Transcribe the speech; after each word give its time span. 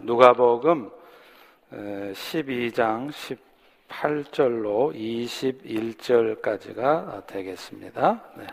누가복음 0.00 0.90
12장 1.70 3.10
18절로 3.88 4.94
21절까지가 6.42 7.26
되겠습니다. 7.26 8.22
네. 8.36 8.46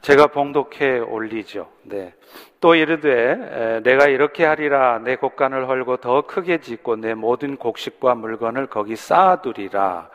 제가 0.00 0.28
봉독해 0.28 1.00
올리죠. 1.00 1.68
네. 1.82 2.14
또 2.58 2.74
이르되 2.74 3.82
내가 3.84 4.06
이렇게 4.06 4.46
하리라 4.46 4.98
내 5.00 5.16
곡간을 5.16 5.68
헐고 5.68 5.98
더 5.98 6.22
크게 6.22 6.62
짓고 6.62 6.96
내 6.96 7.12
모든 7.12 7.58
곡식과 7.58 8.14
물건을 8.14 8.68
거기 8.68 8.96
쌓아두리라. 8.96 10.08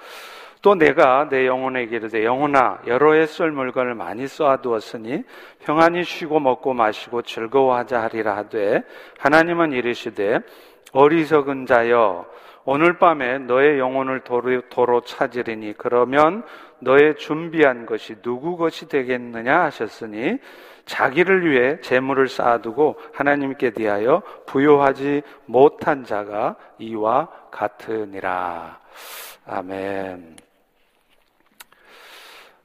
또 0.65 0.73
내가 0.73 1.29
내 1.29 1.45
영혼에게 1.45 1.97
이르되 1.97 2.25
영혼아 2.25 2.79
여러 2.87 3.13
해쏠 3.13 3.51
물건을 3.51 3.93
많이 3.93 4.27
쌓아두었으니 4.27 5.23
평안히 5.63 6.03
쉬고 6.03 6.39
먹고 6.39 6.73
마시고 6.73 7.21
즐거워하자 7.21 8.01
하리라 8.01 8.35
하되 8.37 8.81
하나님은 9.19 9.73
이르시되 9.73 10.39
어리석은 10.91 11.67
자여 11.67 12.25
오늘 12.63 12.97
밤에 12.97 13.37
너의 13.37 13.77
영혼을 13.77 14.21
도로, 14.21 14.61
도로 14.69 15.01
찾으리니 15.01 15.75
그러면 15.77 16.43
너의 16.79 17.15
준비한 17.17 17.85
것이 17.85 18.15
누구 18.23 18.57
것이 18.57 18.87
되겠느냐 18.87 19.65
하셨으니 19.65 20.39
자기를 20.85 21.47
위해 21.47 21.79
재물을 21.81 22.27
쌓아두고 22.27 22.97
하나님께 23.13 23.69
대하여 23.69 24.23
부요하지 24.47 25.21
못한 25.45 26.03
자가 26.05 26.55
이와 26.79 27.27
같으니라. 27.51 28.79
아멘. 29.45 30.44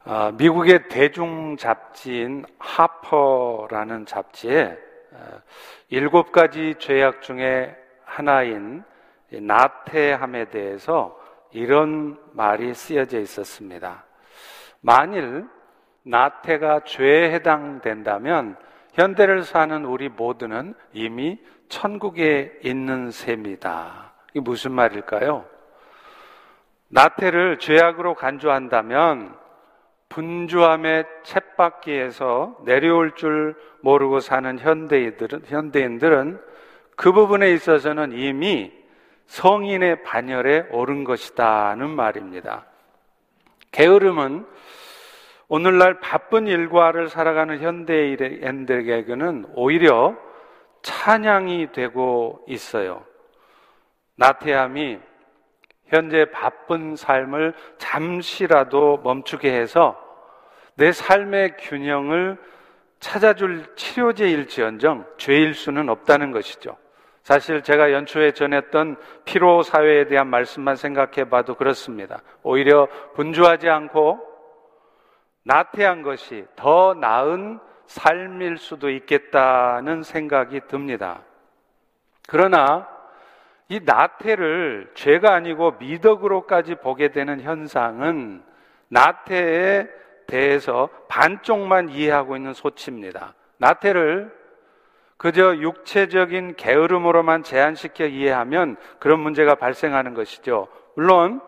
아, 0.04 0.32
미국의 0.32 0.88
대중 0.88 1.56
잡지인 1.58 2.44
하퍼라는 2.58 4.06
잡지에 4.06 4.78
아, 5.12 5.40
일곱 5.88 6.32
가지 6.32 6.74
죄악 6.78 7.20
중에 7.20 7.76
하나인 8.04 8.82
나태함에 9.30 10.46
대해서 10.46 11.18
이런 11.52 12.18
말이 12.32 12.72
쓰여져 12.72 13.20
있었습니다. 13.20 14.04
만일 14.80 15.46
나태가 16.02 16.80
죄에 16.84 17.32
해당된다면 17.32 18.56
현대를 18.94 19.42
사는 19.42 19.84
우리 19.84 20.08
모두는 20.08 20.74
이미 20.92 21.38
천국에 21.68 22.58
있는 22.64 23.10
셈이다. 23.10 24.12
이게 24.30 24.40
무슨 24.40 24.72
말일까요? 24.72 25.44
나태를 26.88 27.58
죄악으로 27.58 28.14
간주한다면 28.14 29.39
분주함의 30.10 31.04
챗바퀴에서 31.24 32.64
내려올 32.64 33.14
줄 33.14 33.54
모르고 33.80 34.20
사는 34.20 34.58
현대인들은, 34.58 35.44
현대인들은 35.46 36.40
그 36.96 37.12
부분에 37.12 37.50
있어서는 37.52 38.12
이미 38.12 38.72
성인의 39.26 40.02
반열에 40.02 40.66
오른 40.72 41.04
것이다는 41.04 41.88
말입니다. 41.88 42.66
게으름은 43.70 44.44
오늘날 45.48 46.00
바쁜 46.00 46.46
일과를 46.46 47.08
살아가는 47.08 47.60
현대인들에게는 47.60 49.46
오히려 49.54 50.16
찬양이 50.82 51.72
되고 51.72 52.44
있어요. 52.48 53.04
나태함이 54.16 54.98
현재 55.90 56.24
바쁜 56.30 56.96
삶을 56.96 57.52
잠시라도 57.78 59.00
멈추게 59.02 59.52
해서 59.52 60.00
내 60.76 60.92
삶의 60.92 61.56
균형을 61.58 62.38
찾아줄 63.00 63.74
치료제일지언정 63.74 65.04
죄일 65.18 65.54
수는 65.54 65.88
없다는 65.88 66.32
것이죠. 66.32 66.76
사실 67.22 67.62
제가 67.62 67.92
연초에 67.92 68.32
전했던 68.32 68.96
피로 69.24 69.62
사회에 69.62 70.06
대한 70.06 70.28
말씀만 70.28 70.76
생각해 70.76 71.28
봐도 71.28 71.54
그렇습니다. 71.54 72.22
오히려 72.42 72.88
분주하지 73.14 73.68
않고 73.68 74.20
나태한 75.42 76.02
것이 76.02 76.46
더 76.56 76.94
나은 76.94 77.58
삶일 77.86 78.58
수도 78.58 78.88
있겠다는 78.88 80.02
생각이 80.02 80.60
듭니다. 80.68 81.22
그러나 82.28 82.88
이 83.70 83.78
나태를 83.84 84.90
죄가 84.94 85.32
아니고 85.32 85.76
미덕으로까지 85.78 86.74
보게 86.74 87.12
되는 87.12 87.40
현상은 87.40 88.42
나태에 88.88 89.86
대해서 90.26 90.88
반쪽만 91.06 91.88
이해하고 91.88 92.34
있는 92.34 92.52
소치입니다. 92.52 93.34
나태를 93.58 94.36
그저 95.16 95.56
육체적인 95.56 96.56
게으름으로만 96.56 97.44
제한시켜 97.44 98.06
이해하면 98.06 98.76
그런 98.98 99.20
문제가 99.20 99.54
발생하는 99.54 100.14
것이죠. 100.14 100.66
물론 100.96 101.40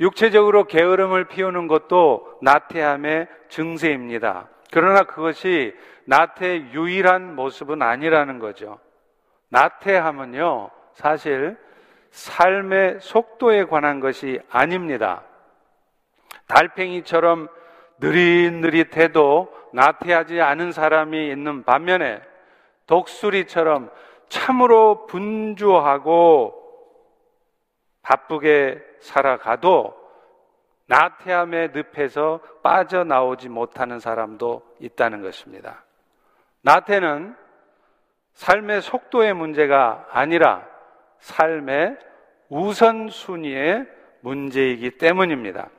육체적으로 0.00 0.64
게으름을 0.64 1.26
피우는 1.26 1.66
것도 1.66 2.38
나태함의 2.40 3.28
증세입니다. 3.50 4.48
그러나 4.72 5.02
그것이 5.02 5.76
나태의 6.06 6.72
유일한 6.72 7.36
모습은 7.36 7.82
아니라는 7.82 8.38
거죠. 8.38 8.78
나태함은요, 9.50 10.70
사실 11.00 11.56
삶의 12.10 12.98
속도에 13.00 13.64
관한 13.64 14.00
것이 14.00 14.38
아닙니다. 14.50 15.22
달팽이처럼 16.46 17.48
느릿느릿해도 18.00 19.50
나태하지 19.72 20.42
않은 20.42 20.72
사람이 20.72 21.30
있는 21.30 21.64
반면에 21.64 22.20
독수리처럼 22.86 23.90
참으로 24.28 25.06
분주하고 25.06 26.54
바쁘게 28.02 28.84
살아가도 29.00 29.98
나태함의 30.86 31.70
늪에서 31.72 32.40
빠져나오지 32.62 33.48
못하는 33.48 34.00
사람도 34.00 34.62
있다는 34.80 35.22
것입니다. 35.22 35.82
나태는 36.60 37.34
삶의 38.34 38.82
속도의 38.82 39.32
문제가 39.32 40.06
아니라 40.10 40.69
삶의 41.20 41.96
우선순위의 42.48 43.86
문제이기 44.20 44.92
때문입니다. 44.92 45.70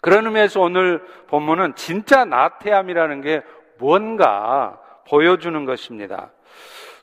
그런 0.00 0.26
의미에서 0.26 0.60
오늘 0.60 1.04
본문은 1.28 1.74
진짜 1.74 2.24
나태함이라는 2.24 3.20
게 3.22 3.42
뭔가 3.78 4.80
보여주는 5.08 5.64
것입니다. 5.64 6.30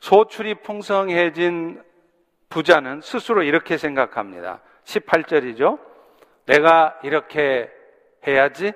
소출이 0.00 0.56
풍성해진 0.56 1.82
부자는 2.48 3.00
스스로 3.02 3.42
이렇게 3.42 3.76
생각합니다. 3.76 4.60
18절이죠. 4.84 5.78
내가 6.46 6.98
이렇게 7.02 7.70
해야지 8.26 8.72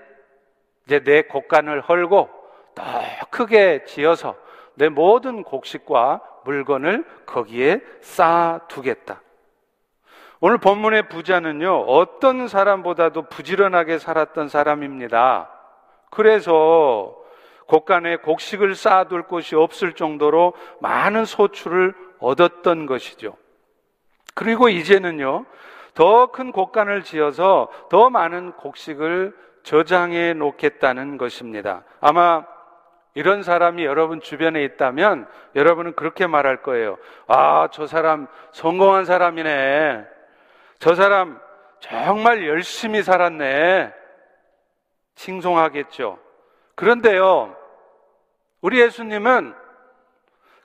이제 0.87 1.01
내 1.01 1.23
곡간을 1.23 1.81
헐고 1.81 2.29
더 2.75 2.85
크게 3.31 3.85
지어서 3.85 4.37
내 4.75 4.89
모든 4.89 5.43
곡식과 5.43 6.21
물건을 6.45 7.05
거기에 7.27 7.81
쌓아두겠다. 8.01 9.23
오늘 10.41 10.59
본문의 10.59 11.09
부자는요, 11.09 11.83
어떤 11.83 12.49
사람보다도 12.49 13.29
부지런하게 13.29 13.99
살았던 13.99 14.49
사람입니다. 14.49 15.51
그래서 16.11 17.17
곡간에 17.69 18.17
곡식을 18.17 18.75
쌓아둘 18.75 19.23
곳이 19.23 19.55
없을 19.55 19.93
정도로 19.93 20.55
많은 20.81 21.25
소출을 21.25 21.95
얻었던 22.19 22.87
것이죠. 22.87 23.37
그리고 24.35 24.69
이제는요, 24.69 25.47
더 25.95 26.27
큰 26.27 26.53
곡간을 26.53 27.03
지어서 27.03 27.69
더 27.91 28.11
많은 28.11 28.53
곡식을 28.53 29.37
저장해 29.63 30.35
놓겠다는 30.35 31.19
것입니다. 31.19 31.85
아마 32.01 32.45
이런 33.15 33.43
사람이 33.43 33.85
여러분 33.85 34.21
주변에 34.21 34.65
있다면 34.65 35.29
여러분은 35.55 35.95
그렇게 35.95 36.27
말할 36.27 36.63
거예요. 36.63 36.99
아, 37.27 37.69
저 37.73 37.87
사람 37.87 38.27
성공한 38.53 39.05
사람이네. 39.05 40.07
저 40.79 40.95
사람 40.95 41.39
정말 41.81 42.47
열심히 42.47 43.03
살았네. 43.03 43.93
칭송하겠죠. 45.15 46.19
그런데요, 46.75 47.55
우리 48.63 48.81
예수님은 48.81 49.55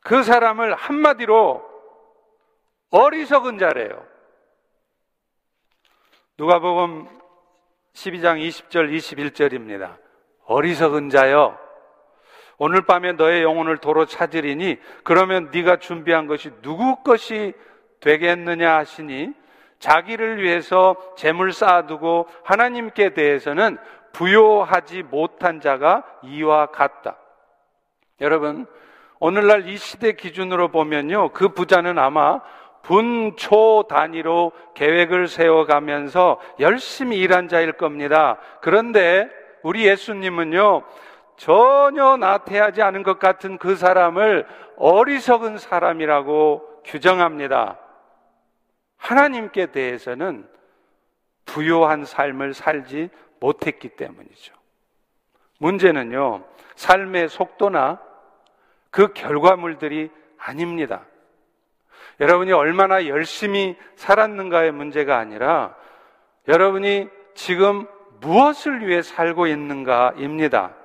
그 0.01 0.23
사람을 0.23 0.73
한마디로 0.73 1.67
어리석은 2.91 3.57
자래요. 3.57 4.05
누가복음 6.37 7.07
12장 7.93 8.39
20절 8.47 8.95
21절입니다. 8.95 9.97
어리석은 10.45 11.09
자여 11.09 11.66
오늘 12.57 12.81
밤에 12.81 13.13
너의 13.13 13.43
영혼을 13.43 13.77
도로 13.77 14.05
찾으리니 14.05 14.77
그러면 15.03 15.49
네가 15.53 15.77
준비한 15.77 16.27
것이 16.27 16.51
누구 16.61 17.03
것이 17.03 17.53
되겠느냐 17.99 18.77
하시니 18.77 19.33
자기를 19.79 20.41
위해서 20.41 20.95
재물 21.15 21.53
쌓아두고 21.53 22.27
하나님께 22.43 23.13
대해서는 23.13 23.77
부요하지 24.11 25.03
못한 25.03 25.61
자가 25.61 26.03
이와 26.23 26.67
같다. 26.67 27.17
여러분, 28.21 28.65
오늘날 29.19 29.67
이 29.67 29.77
시대 29.77 30.13
기준으로 30.13 30.69
보면요. 30.69 31.29
그 31.29 31.49
부자는 31.49 31.99
아마 31.99 32.41
분초 32.81 33.85
단위로 33.89 34.53
계획을 34.73 35.27
세워가면서 35.27 36.39
열심히 36.59 37.17
일한 37.17 37.47
자일 37.47 37.73
겁니다. 37.73 38.37
그런데 38.61 39.29
우리 39.61 39.85
예수님은요, 39.85 40.83
전혀 41.37 42.17
나태하지 42.17 42.81
않은 42.81 43.03
것 43.03 43.19
같은 43.19 43.57
그 43.57 43.75
사람을 43.75 44.45
어리석은 44.75 45.59
사람이라고 45.59 46.81
규정합니다. 46.83 47.79
하나님께 48.97 49.67
대해서는 49.67 50.47
부요한 51.45 52.05
삶을 52.05 52.53
살지 52.53 53.09
못했기 53.39 53.89
때문이죠. 53.89 54.53
문제는요, 55.59 56.43
삶의 56.75 57.29
속도나 57.29 57.99
그 58.89 59.13
결과물들이 59.13 60.09
아닙니다. 60.37 61.05
여러분이 62.19 62.51
얼마나 62.51 63.05
열심히 63.05 63.77
살았는가의 63.95 64.71
문제가 64.71 65.17
아니라 65.17 65.75
여러분이 66.47 67.09
지금 67.35 67.87
무엇을 68.21 68.87
위해 68.87 69.03
살고 69.03 69.45
있는가입니다. 69.47 70.76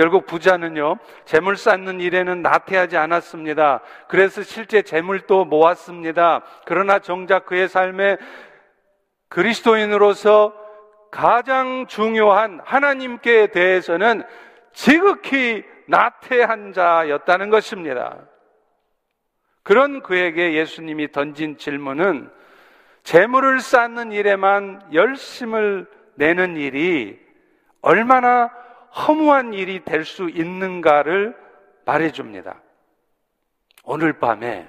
결국 0.00 0.24
부자는요, 0.24 0.96
재물 1.26 1.58
쌓는 1.58 2.00
일에는 2.00 2.40
나태하지 2.40 2.96
않았습니다. 2.96 3.82
그래서 4.08 4.42
실제 4.42 4.80
재물도 4.80 5.44
모았습니다. 5.44 6.42
그러나 6.64 7.00
정작 7.00 7.44
그의 7.44 7.68
삶에 7.68 8.16
그리스도인으로서 9.28 10.54
가장 11.10 11.86
중요한 11.86 12.62
하나님께 12.64 13.48
대해서는 13.48 14.22
지극히 14.72 15.64
나태한 15.86 16.72
자였다는 16.72 17.50
것입니다. 17.50 18.16
그런 19.62 20.00
그에게 20.00 20.54
예수님이 20.54 21.12
던진 21.12 21.58
질문은 21.58 22.30
재물을 23.02 23.60
쌓는 23.60 24.12
일에만 24.12 24.94
열심을 24.94 25.86
내는 26.14 26.56
일이 26.56 27.20
얼마나 27.82 28.50
허무한 28.96 29.54
일이 29.54 29.84
될 29.84 30.04
수 30.04 30.28
있는가를 30.28 31.36
말해줍니다. 31.84 32.60
오늘 33.84 34.12
밤에 34.18 34.68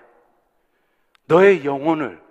너의 1.25 1.65
영혼을 1.65 2.21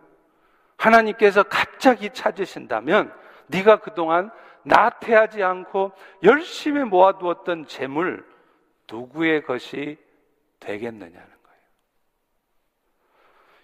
하나님께서 0.77 1.43
갑자기 1.43 2.11
찾으신다면 2.11 3.13
네가 3.49 3.81
그동안 3.81 4.31
나태하지 4.63 5.43
않고 5.43 5.93
열심히 6.23 6.85
모아두었던 6.85 7.67
재물 7.67 8.27
누구의 8.91 9.45
것이 9.45 9.99
되겠느냐는 10.59 11.13
거예요. 11.15 11.61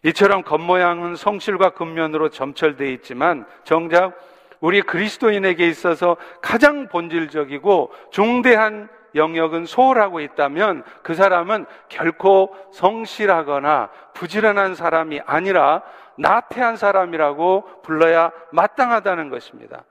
이처럼 0.04 0.42
겉모양은 0.42 1.16
성실과 1.16 1.70
근면으로 1.70 2.30
점철되어 2.30 2.88
있지만 2.88 3.46
정작 3.64 4.18
우리 4.60 4.82
그리스도인에게 4.82 5.66
있어서 5.68 6.16
가장 6.40 6.88
본질적이고 6.88 7.92
중대한 8.10 8.88
영역은 9.14 9.66
소홀하고 9.66 10.20
있다면 10.20 10.84
그 11.02 11.14
사람은 11.14 11.66
결코 11.88 12.54
성실하거나 12.72 13.90
부지런한 14.14 14.74
사람이 14.74 15.20
아니라 15.24 15.82
나태한 16.18 16.76
사람이라고 16.76 17.82
불러야 17.82 18.30
마땅하다는 18.52 19.30
것입니다. 19.30 19.84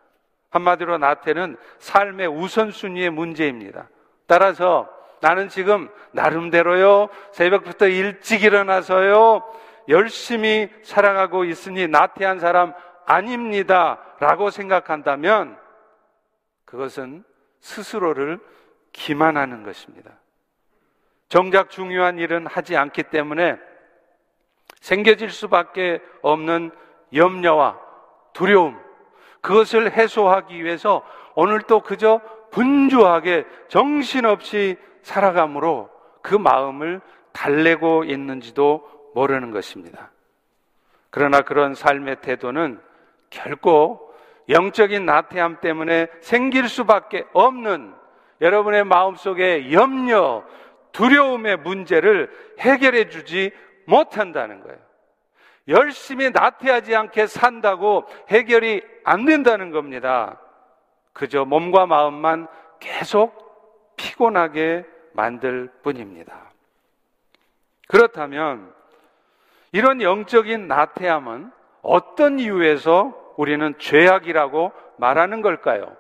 한마디로 0.52 0.98
나태는 0.98 1.58
삶의 1.80 2.28
우선순위의 2.28 3.10
문제입니다. 3.10 3.90
따라서 4.28 4.88
나는 5.22 5.50
지금 5.50 5.90
나름대로요, 6.12 7.10
새벽부터 7.32 7.88
일찍 7.88 8.44
일어나서요, 8.44 9.44
열심히 9.90 10.70
살아가고 10.84 11.46
있으니 11.46 11.88
나태한 11.88 12.40
사람 12.40 12.74
아닙니다. 13.06 14.00
라고 14.20 14.50
생각한다면 14.50 15.58
그것은 16.66 17.24
스스로를 17.60 18.40
기만하는 18.92 19.64
것입니다. 19.64 20.12
정작 21.28 21.70
중요한 21.70 22.18
일은 22.18 22.48
하지 22.48 22.78
않기 22.78 23.04
때문에 23.04 23.58
생겨질 24.80 25.32
수밖에 25.32 26.00
없는 26.22 26.72
염려와 27.14 27.80
두려움, 28.34 28.80
그것을 29.42 29.92
해소하기 29.92 30.64
위해서 30.64 31.06
오늘 31.36 31.62
또 31.62 31.82
그저 31.82 32.22
분주하게 32.52 33.46
정신없이 33.68 34.78
살아감으로 35.02 35.90
그 36.22 36.36
마음을 36.36 37.02
달래고 37.32 38.06
있는지도 38.06 39.12
모르는 39.14 39.52
것입니다. 39.52 40.12
그러나 41.10 41.42
그런 41.42 41.76
삶의 41.76 42.22
태도는 42.22 42.80
결코 43.30 44.14
영적인 44.50 45.06
나태함 45.06 45.60
때문에 45.62 46.08
생길 46.22 46.70
수밖에 46.70 47.26
없는 47.34 47.94
여러분의 48.42 48.84
마음속에 48.84 49.72
염려, 49.72 50.44
두려움의 50.92 51.58
문제를 51.58 52.32
해결해 52.60 53.10
주지 53.10 53.52
못한다는 53.86 54.62
거예요. 54.62 54.78
열심히 55.68 56.30
나태하지 56.30 56.96
않게 56.96 57.28
산다고 57.28 58.06
해결이 58.30 58.82
안 59.04 59.26
된다는 59.26 59.72
겁니다. 59.72 60.40
그저 61.14 61.46
몸과 61.46 61.86
마음만 61.86 62.48
계속 62.80 63.94
피곤하게 63.96 64.86
만들 65.14 65.72
뿐입니다. 65.82 66.52
그렇다면 67.88 68.74
이런 69.72 70.02
영적인 70.02 70.68
나태함은 70.68 71.52
어떤 71.86 72.40
이유에서 72.40 73.14
우리는 73.38 73.76
죄악이라고 73.78 74.72
말하는 74.98 75.42
걸까요? 75.42 75.96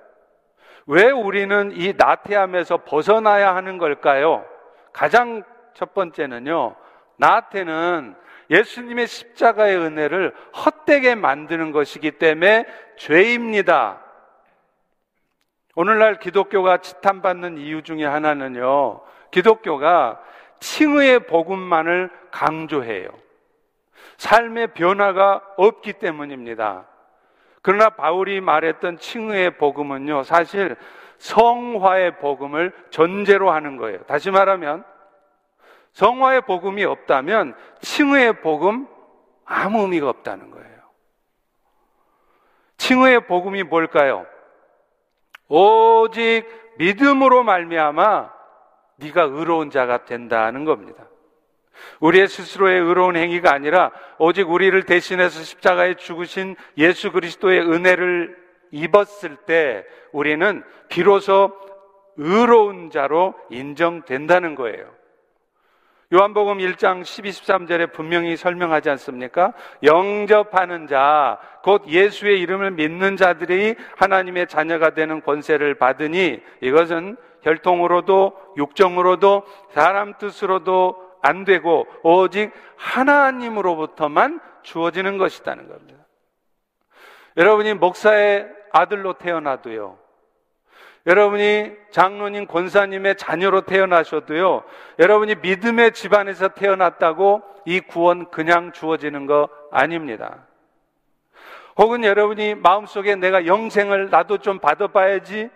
왜 0.87 1.11
우리는 1.11 1.71
이 1.73 1.93
나태함에서 1.95 2.77
벗어나야 2.77 3.55
하는 3.55 3.77
걸까요? 3.77 4.45
가장 4.91 5.43
첫 5.75 5.93
번째는요, 5.93 6.75
나한테는 7.17 8.15
예수님의 8.49 9.07
십자가의 9.07 9.77
은혜를 9.77 10.33
헛되게 10.65 11.15
만드는 11.15 11.71
것이기 11.71 12.11
때문에 12.11 12.65
죄입니다. 12.97 14.01
오늘날 15.75 16.19
기독교가 16.19 16.77
지탄받는 16.77 17.57
이유 17.57 17.83
중에 17.83 18.05
하나는요, 18.05 19.01
기독교가 19.29 20.19
칭의의 20.59 21.27
복음만을 21.27 22.09
강조해요. 22.31 23.09
삶의 24.17 24.73
변화가 24.73 25.41
없기 25.57 25.93
때문입니다. 25.93 26.85
그러나 27.61 27.89
바울이 27.89 28.41
말했던 28.41 28.97
칭의의 28.97 29.57
복음은요, 29.57 30.23
사실 30.23 30.75
성화의 31.17 32.19
복음을 32.19 32.71
전제로 32.89 33.51
하는 33.51 33.77
거예요. 33.77 34.03
다시 34.03 34.29
말하면, 34.31 34.83
성화의 35.93 36.41
복음이 36.41 36.83
없다면 36.83 37.55
칭의의 37.81 38.41
복음 38.41 38.87
아무 39.45 39.81
의미가 39.81 40.09
없다는 40.09 40.51
거예요. 40.51 40.65
칭의의 42.77 43.27
복음이 43.27 43.63
뭘까요? 43.63 44.25
오직 45.47 46.45
믿음으로 46.77 47.43
말미암아 47.43 48.33
네가 48.97 49.23
의로운 49.23 49.69
자가 49.69 50.05
된다는 50.05 50.65
겁니다. 50.65 51.05
우리의 51.99 52.27
스스로의 52.27 52.79
의로운 52.81 53.15
행위가 53.15 53.53
아니라 53.53 53.91
오직 54.17 54.49
우리를 54.49 54.81
대신해서 54.83 55.43
십자가에 55.43 55.95
죽으신 55.95 56.55
예수 56.77 57.11
그리스도의 57.11 57.61
은혜를 57.61 58.37
입었을 58.71 59.37
때 59.45 59.85
우리는 60.11 60.63
비로소 60.89 61.53
의로운 62.17 62.89
자로 62.89 63.35
인정된다는 63.49 64.55
거예요. 64.55 64.95
요한복음 66.13 66.59
1장 66.59 67.03
12, 67.03 67.31
13절에 67.31 67.91
분명히 67.91 68.37
설명하지 68.37 68.91
않습니까? 68.91 69.53
영접하는 69.83 70.87
자, 70.87 71.39
곧 71.63 71.83
예수의 71.87 72.39
이름을 72.41 72.71
믿는 72.71 73.17
자들이 73.17 73.75
하나님의 73.97 74.47
자녀가 74.47 74.91
되는 74.91 75.21
권세를 75.21 75.75
받으니 75.75 76.41
이것은 76.61 77.17
혈통으로도 77.41 78.33
육정으로도 78.57 79.43
사람 79.71 80.13
뜻으로도 80.17 81.04
안 81.25 81.43
되고 81.43 81.87
오직 82.03 82.51
하나님으로부터만 82.77 84.39
주어지는 84.61 85.17
것이라는 85.17 85.67
겁니다. 85.67 86.05
여러분이 87.35 87.73
목사의 87.73 88.47
아들로 88.71 89.13
태어나도요. 89.13 89.97
여러분이 91.07 91.71
장로님, 91.91 92.47
권사님의 92.47 93.17
자녀로 93.17 93.61
태어나셔도요, 93.61 94.63
여러분이 94.99 95.35
믿음의 95.35 95.93
집안에서 95.93 96.49
태어났다고 96.49 97.41
이 97.65 97.79
구원 97.79 98.29
그냥 98.29 98.71
주어지는 98.71 99.25
거 99.25 99.49
아닙니다. 99.71 100.45
혹은 101.77 102.03
여러분이 102.03 102.55
마음속에 102.55 103.15
내가 103.15 103.45
영생을 103.45 104.09
나도 104.09 104.37
좀 104.37 104.59
받아봐야지 104.59 105.49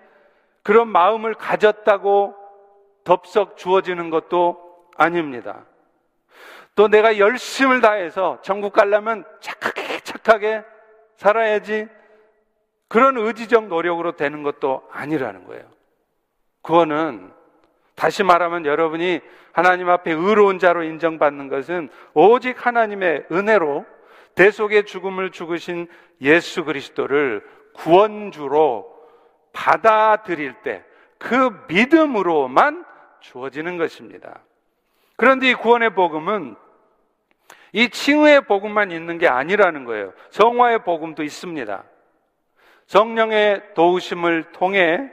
그런 0.64 0.88
마음을 0.88 1.34
가졌다고 1.36 2.36
덥석 3.04 3.58
주어지는 3.58 4.10
것도 4.10 4.69
아닙니다. 5.00 5.66
또 6.76 6.88
내가 6.88 7.18
열심을 7.18 7.82
다해서 7.82 8.40
천국 8.42 8.74
가려면 8.74 9.26
착하게 9.42 10.00
착하게 10.02 10.64
살아야지 11.18 11.88
그런 12.88 13.18
의지적 13.18 13.68
노력으로 13.68 14.16
되는 14.16 14.44
것도 14.44 14.88
아니라는 14.92 15.46
거예요. 15.46 15.64
구원은 16.62 17.32
다시 17.96 18.24
말하면 18.24 18.66
여러분이 18.66 19.20
하나님 19.52 19.90
앞에 19.90 20.12
의로운 20.12 20.60
자로 20.60 20.84
인정받는 20.84 21.50
것은 21.50 21.90
오직 22.14 22.66
하나님의 22.66 23.26
은혜로 23.32 23.86
대속의 24.36 24.86
죽음을 24.86 25.32
죽으신 25.32 25.88
예수 26.22 26.64
그리스도를 26.64 27.46
구원주로 27.74 28.96
받아들일 29.54 30.54
때 30.62 30.86
그 31.20 31.66
믿음으로만 31.68 32.86
주어지는 33.20 33.78
것입니다. 33.78 34.40
그런데 35.20 35.50
이 35.50 35.54
구원의 35.54 35.96
복음은 35.96 36.56
이 37.74 37.90
칭의의 37.90 38.46
복음만 38.46 38.90
있는 38.90 39.18
게 39.18 39.28
아니라는 39.28 39.84
거예요. 39.84 40.14
성화의 40.30 40.86
복음도 40.86 41.24
있습니다. 41.24 41.84
성령의 42.88 43.74
도우심을 43.76 44.54
통해 44.54 45.12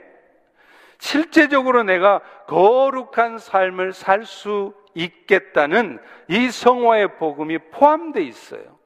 실제적으로 0.97 1.83
내가 1.83 2.21
거룩한 2.47 3.37
삶을 3.37 3.91
살 3.91 4.23
수 4.23 4.73
있겠다는 4.95 5.99
이 6.29 6.49
성화의 6.49 7.17
복음이 7.17 7.57
포함되어 7.71 8.23
있어요. 8.23 8.79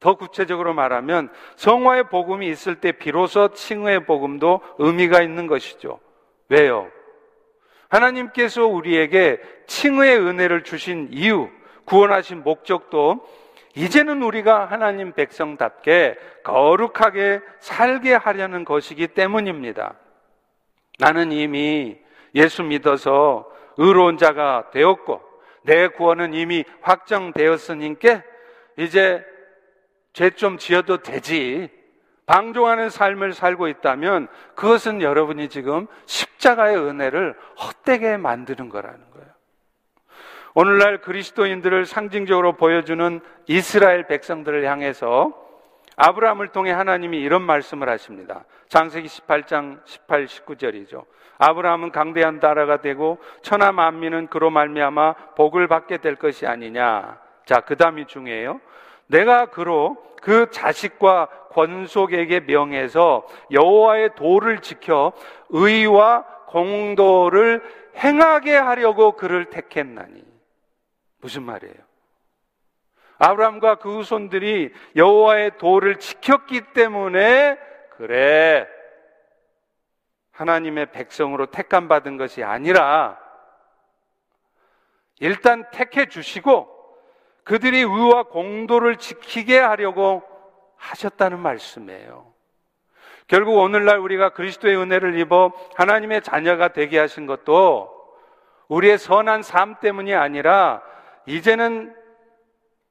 더 0.00 0.16
구체적으로 0.16 0.74
말하면 0.74 1.30
성화의 1.54 2.08
복음이 2.08 2.48
있을 2.48 2.80
때 2.80 2.90
비로소 2.90 3.52
칭의의 3.52 4.04
복음도 4.04 4.60
의미가 4.78 5.22
있는 5.22 5.46
것이죠. 5.46 6.00
왜요? 6.48 6.90
하나님께서 7.92 8.66
우리에게 8.66 9.38
칭의의 9.66 10.18
은혜를 10.18 10.64
주신 10.64 11.08
이유, 11.12 11.50
구원하신 11.84 12.42
목적도 12.42 13.26
이제는 13.74 14.22
우리가 14.22 14.66
하나님 14.66 15.12
백성답게 15.12 16.16
거룩하게 16.42 17.40
살게 17.60 18.14
하려는 18.14 18.64
것이기 18.64 19.08
때문입니다. 19.08 19.94
나는 20.98 21.32
이미 21.32 21.98
예수 22.34 22.62
믿어서 22.62 23.50
의로운 23.76 24.16
자가 24.16 24.70
되었고 24.72 25.20
내 25.64 25.88
구원은 25.88 26.34
이미 26.34 26.64
확정되었으니까 26.80 28.22
이제 28.78 29.24
죄 30.12 30.30
좀 30.30 30.58
지어도 30.58 30.98
되지. 30.98 31.70
방종하는 32.26 32.88
삶을 32.88 33.32
살고 33.32 33.68
있다면 33.68 34.28
그것은 34.54 35.02
여러분이 35.02 35.48
지금 35.48 35.86
십자가의 36.06 36.76
은혜를 36.76 37.36
헛되게 37.60 38.16
만드는 38.16 38.68
거라는 38.68 38.98
거예요. 39.10 39.28
오늘날 40.54 41.00
그리스도인들을 41.00 41.86
상징적으로 41.86 42.56
보여주는 42.56 43.20
이스라엘 43.46 44.06
백성들을 44.06 44.64
향해서 44.64 45.32
아브라함을 45.96 46.48
통해 46.48 46.72
하나님이 46.72 47.18
이런 47.18 47.42
말씀을 47.42 47.88
하십니다. 47.88 48.44
장세기 48.68 49.08
18장 49.08 49.80
18, 49.84 50.26
19절이죠. 50.26 51.04
아브라함은 51.38 51.90
강대한 51.90 52.38
나라가 52.38 52.80
되고 52.80 53.18
천하 53.42 53.72
만민은 53.72 54.28
그로 54.28 54.50
말미암아 54.50 55.14
복을 55.36 55.68
받게 55.68 55.98
될 55.98 56.16
것이 56.16 56.46
아니냐. 56.46 57.18
자, 57.46 57.60
그 57.60 57.76
다음이 57.76 58.06
중요해요. 58.06 58.60
내가 59.12 59.46
그로 59.46 59.96
그 60.22 60.50
자식과 60.50 61.28
권속에게 61.50 62.40
명해서 62.40 63.26
여호와의 63.50 64.14
도를 64.14 64.60
지켜 64.60 65.12
의와 65.50 66.24
공도를 66.46 67.62
행하게 67.96 68.56
하려고 68.56 69.12
그를 69.12 69.44
택했나니. 69.50 70.24
무슨 71.20 71.42
말이에요? 71.42 71.74
아브라함과 73.18 73.76
그 73.76 73.98
후손들이 73.98 74.72
여호와의 74.96 75.58
도를 75.58 75.96
지켰기 75.98 76.72
때문에 76.72 77.58
그래 77.90 78.66
하나님의 80.32 80.90
백성으로 80.90 81.46
택함 81.46 81.86
받은 81.86 82.16
것이 82.16 82.42
아니라 82.42 83.20
일단 85.20 85.64
택해 85.70 86.06
주시고 86.06 86.71
그들이 87.44 87.78
의와 87.80 88.24
공도를 88.24 88.96
지키게 88.96 89.58
하려고 89.58 90.22
하셨다는 90.76 91.38
말씀이에요. 91.38 92.32
결국 93.26 93.56
오늘날 93.58 93.98
우리가 93.98 94.30
그리스도의 94.30 94.76
은혜를 94.76 95.18
입어 95.18 95.52
하나님의 95.76 96.22
자녀가 96.22 96.68
되게 96.68 96.98
하신 96.98 97.26
것도 97.26 97.90
우리의 98.68 98.98
선한 98.98 99.42
삶 99.42 99.76
때문이 99.80 100.14
아니라 100.14 100.82
이제는 101.26 101.94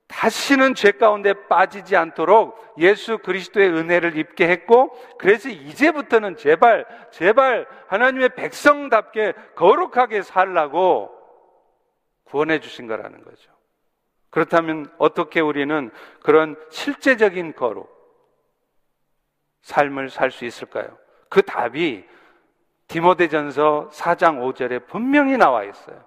다시는 0.08 0.76
죄 0.76 0.92
가운데 0.92 1.34
빠지지 1.48 1.96
않도록 1.96 2.60
예수 2.78 3.18
그리스도의 3.20 3.70
은혜를 3.70 4.18
입게 4.18 4.48
했고, 4.48 4.92
그래서 5.18 5.48
이제부터는 5.50 6.36
제발, 6.36 6.86
제발 7.12 7.66
하나님의 7.88 8.36
백성답게 8.36 9.34
거룩하게 9.56 10.22
살라고 10.22 11.12
구원해 12.26 12.60
주신 12.60 12.88
거라는 12.88 13.24
거죠. 13.24 13.52
그렇다면 14.32 14.92
어떻게 14.98 15.40
우리는 15.42 15.92
그런 16.24 16.56
실제적인 16.72 17.54
거룩, 17.54 17.90
삶을 19.62 20.10
살 20.10 20.32
수 20.32 20.46
있을까요? 20.46 20.98
그 21.30 21.42
답이 21.44 22.04
디모데전서 22.88 23.90
4장 23.94 24.40
5절에 24.40 24.88
분명히 24.88 25.38
나와 25.38 25.64
있어요. 25.64 26.04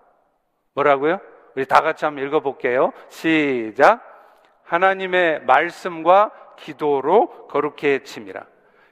뭐라고요? 0.75 1.21
우리 1.55 1.65
다 1.67 1.81
같이 1.81 2.05
한번 2.05 2.27
읽어볼게요. 2.27 2.93
시작. 3.09 4.03
하나님의 4.65 5.45
말씀과 5.45 6.31
기도로 6.57 7.47
거룩해 7.49 8.03
침이라. 8.03 8.45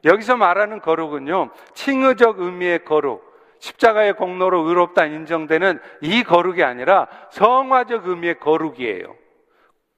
여기서 0.04 0.36
말하는 0.36 0.80
거룩은요, 0.80 1.50
칭의적 1.74 2.40
의미의 2.40 2.84
거룩, 2.84 3.24
십자가의 3.58 4.14
공로로 4.14 4.68
의롭다 4.68 5.06
인정되는 5.06 5.80
이 6.00 6.22
거룩이 6.22 6.62
아니라 6.62 7.08
성화적 7.30 8.08
의미의 8.08 8.40
거룩이에요. 8.40 9.21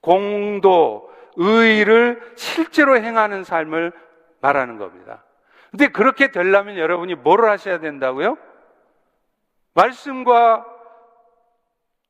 공도, 0.05 1.11
의를 1.35 2.21
실제로 2.35 2.95
행하는 2.95 3.43
삶을 3.43 3.91
말하는 4.39 4.77
겁니다. 4.77 5.23
근데 5.71 5.87
그렇게 5.87 6.31
되려면 6.31 6.77
여러분이 6.77 7.15
뭐를 7.15 7.49
하셔야 7.49 7.79
된다고요? 7.79 8.37
말씀과 9.73 10.65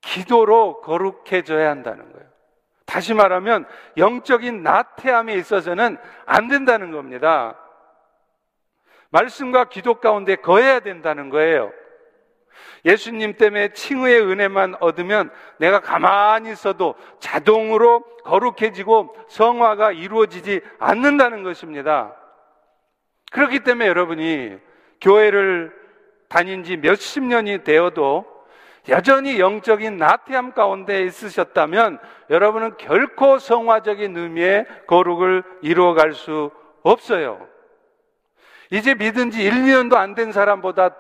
기도로 0.02 0.82
거룩해져야 0.82 1.70
한다는 1.70 2.12
거예요. 2.12 2.28
다시 2.86 3.14
말하면 3.14 3.66
영적인 3.98 4.62
나태함에 4.62 5.34
있어서는 5.34 5.98
안 6.26 6.48
된다는 6.50 6.92
겁니다. 6.92 7.58
말씀과 9.10 9.70
기도 9.70 9.96
가운데 9.96 10.36
거해야 10.36 10.82
된다는 10.82 11.30
거예요. 11.30 11.72
예수님 12.86 13.34
때문에 13.34 13.74
칭의의 13.74 14.22
은혜만 14.22 14.76
얻으면 14.80 15.32
내가 15.58 15.80
가만히 15.80 16.52
있어도 16.52 16.96
자동으로 17.20 18.04
거룩해지고 18.24 19.16
성화가 19.28 19.92
이루어지지 19.92 20.62
않는다는 20.80 21.44
것입니다. 21.44 22.16
그렇기 23.32 23.62
때문에 23.62 23.88
여러분이 23.88 24.58
교회를 25.02 25.74
다닌 26.30 26.64
지 26.64 26.78
몇십 26.78 27.24
년이 27.24 27.64
되어도 27.64 28.26
여전히 28.88 29.40
영적인 29.40 29.98
나태함 29.98 30.54
가운데 30.54 31.04
있으셨다면 31.04 32.00
여러분은 32.30 32.78
결코 32.78 33.40
성화적인 33.40 34.16
의미의 34.16 34.66
거룩을 34.88 35.44
이루어갈 35.62 36.14
수 36.14 36.52
없어요. 36.84 37.48
이제 38.72 38.94
믿은 38.94 39.32
지 39.32 39.44
1, 39.44 39.52
2년도 39.52 39.96
안 39.96 40.16
된 40.16 40.32
사람보다 40.32 40.96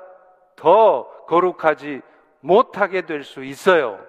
더 0.56 1.08
거룩하지 1.28 2.02
못하게 2.42 3.02
될 3.02 3.24
수 3.24 3.44
있어요. 3.44 4.00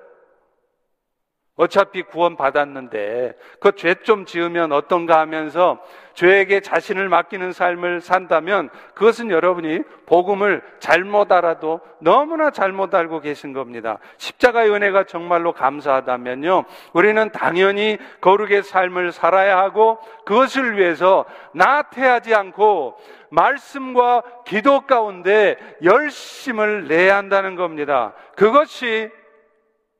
어차피 1.57 2.03
구원 2.03 2.37
받았는데 2.37 3.35
그 3.61 3.73
죄 3.73 3.95
좀 4.03 4.27
지으면 4.27 4.73
어떤가 4.73 5.19
하면서 5.21 5.79
죄에게 6.13 6.61
자신을 6.61 7.09
맡기는 7.09 7.53
삶을 7.53 8.01
산다면 8.01 8.69
그것은 8.95 9.31
여러분이 9.31 9.81
복음을 10.07 10.63
잘못 10.81 11.33
알아도 11.33 11.81
너무나 12.01 12.51
잘못 12.51 12.95
알고 12.95 13.21
계신 13.21 13.53
겁니다. 13.53 13.99
십자가의 14.19 14.71
은혜가 14.71 15.05
정말로 15.05 15.53
감사하다면요. 15.53 16.65
우리는 16.93 17.31
당연히 17.31 17.99
거룩의 18.21 18.63
삶을 18.63 19.13
살아야 19.13 19.59
하고 19.59 19.99
그것을 20.27 20.77
위해서 20.79 21.25
나태하지 21.53 22.35
않고 22.35 22.99
말씀과 23.31 24.23
기도 24.47 24.83
가운데 24.83 25.57
열심을 25.83 26.87
내야 26.89 27.17
한다는 27.17 27.57
겁니다. 27.57 28.13
그것이 28.37 29.11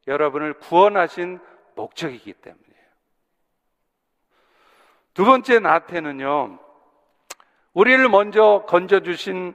여러분을 0.07 0.55
구원하신 0.55 1.41
목적이기 1.75 2.33
때문이에요. 2.35 2.67
두 5.15 5.25
번째 5.25 5.59
나태는요, 5.61 6.59
우리를 7.73 8.09
먼저 8.09 8.65
건져주신 8.67 9.55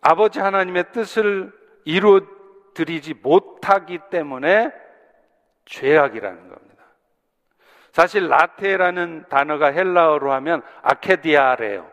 아버지 0.00 0.40
하나님의 0.40 0.92
뜻을 0.92 1.52
이루, 1.84 2.26
드리지 2.74 3.14
못하기 3.14 3.98
때문에 4.10 4.72
죄악이라는 5.66 6.48
겁니다. 6.48 6.84
사실 7.92 8.28
라테라는 8.28 9.26
단어가 9.28 9.70
헬라어로 9.70 10.32
하면 10.32 10.62
아케디아래요. 10.82 11.90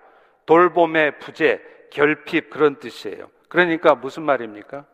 돌봄의 0.47 1.19
부재, 1.19 1.61
결핍 1.91 2.49
그런 2.49 2.79
뜻이에요. 2.79 3.29
그러니까 3.47 3.93
무슨 3.95 4.23
말입니까? 4.23 4.85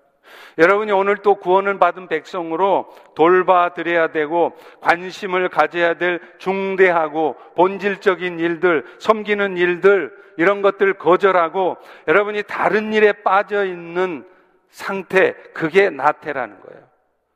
여러분이 0.57 0.91
오늘 0.91 1.17
또 1.17 1.35
구원을 1.35 1.79
받은 1.79 2.07
백성으로 2.07 2.87
돌봐드려야 3.15 4.11
되고 4.11 4.53
관심을 4.81 5.49
가져야 5.49 5.95
될 5.95 6.19
중대하고 6.37 7.35
본질적인 7.55 8.39
일들, 8.39 8.85
섬기는 8.99 9.57
일들, 9.57 10.11
이런 10.37 10.61
것들 10.61 10.93
거절하고 10.93 11.77
여러분이 12.07 12.43
다른 12.43 12.93
일에 12.93 13.11
빠져 13.11 13.65
있는 13.65 14.25
상태, 14.69 15.33
그게 15.53 15.89
나태라는 15.89 16.61
거예요. 16.61 16.83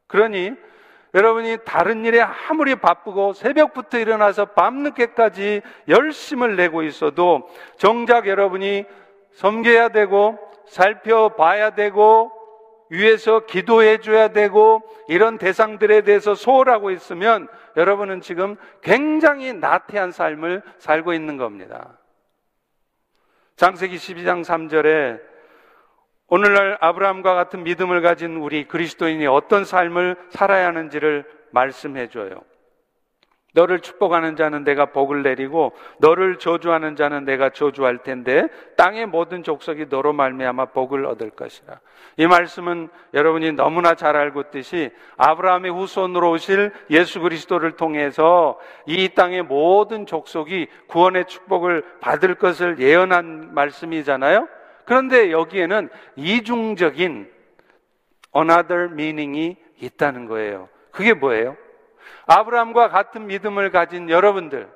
그러니 0.07 0.51
여러분이 1.13 1.57
다른 1.65 2.05
일에 2.05 2.21
아무리 2.21 2.75
바쁘고 2.75 3.33
새벽부터 3.33 3.99
일어나서 3.99 4.45
밤늦게까지 4.45 5.61
열심을 5.89 6.55
내고 6.55 6.83
있어도 6.83 7.49
정작 7.77 8.27
여러분이 8.27 8.85
섬겨야 9.33 9.89
되고 9.89 10.37
살펴봐야 10.67 11.71
되고 11.71 12.31
위에서 12.91 13.45
기도해 13.45 13.99
줘야 13.99 14.27
되고 14.27 14.83
이런 15.07 15.37
대상들에 15.37 16.01
대해서 16.01 16.35
소홀하고 16.35 16.91
있으면 16.91 17.47
여러분은 17.77 18.19
지금 18.19 18.57
굉장히 18.81 19.53
나태한 19.53 20.11
삶을 20.11 20.61
살고 20.77 21.13
있는 21.13 21.37
겁니다. 21.37 21.97
장세기 23.55 23.95
12장 23.95 24.43
3절에 24.43 25.21
오늘날 26.27 26.77
아브라함과 26.81 27.33
같은 27.33 27.63
믿음을 27.63 28.01
가진 28.01 28.35
우리 28.35 28.67
그리스도인이 28.67 29.25
어떤 29.25 29.63
삶을 29.63 30.17
살아야 30.29 30.67
하는지를 30.67 31.25
말씀해 31.51 32.09
줘요. 32.09 32.41
너를 33.53 33.81
축복하는 33.81 34.35
자는 34.35 34.63
내가 34.63 34.87
복을 34.87 35.23
내리고 35.23 35.73
너를 35.99 36.37
저주하는 36.37 36.95
자는 36.95 37.25
내가 37.25 37.49
저주할 37.49 37.99
텐데 37.99 38.47
땅의 38.77 39.07
모든 39.07 39.43
족속이 39.43 39.87
너로 39.89 40.13
말미암아 40.13 40.67
복을 40.67 41.05
얻을 41.05 41.31
것이라. 41.31 41.79
이 42.17 42.27
말씀은 42.27 42.89
여러분이 43.13 43.53
너무나 43.53 43.95
잘 43.95 44.15
알고 44.15 44.41
있듯이 44.41 44.91
아브라함의 45.17 45.71
후손으로 45.71 46.31
오실 46.31 46.71
예수 46.89 47.19
그리스도를 47.19 47.71
통해서 47.71 48.57
이 48.85 49.09
땅의 49.09 49.43
모든 49.43 50.05
족속이 50.05 50.67
구원의 50.87 51.25
축복을 51.25 51.83
받을 51.99 52.35
것을 52.35 52.79
예언한 52.79 53.53
말씀이잖아요. 53.53 54.47
그런데 54.85 55.31
여기에는 55.31 55.89
이중적인 56.15 57.29
another 58.35 58.89
meaning이 58.91 59.57
있다는 59.81 60.27
거예요. 60.27 60.69
그게 60.91 61.13
뭐예요? 61.13 61.57
아브라함과 62.27 62.89
같은 62.89 63.27
믿음을 63.27 63.71
가진 63.71 64.09
여러분들, 64.09 64.69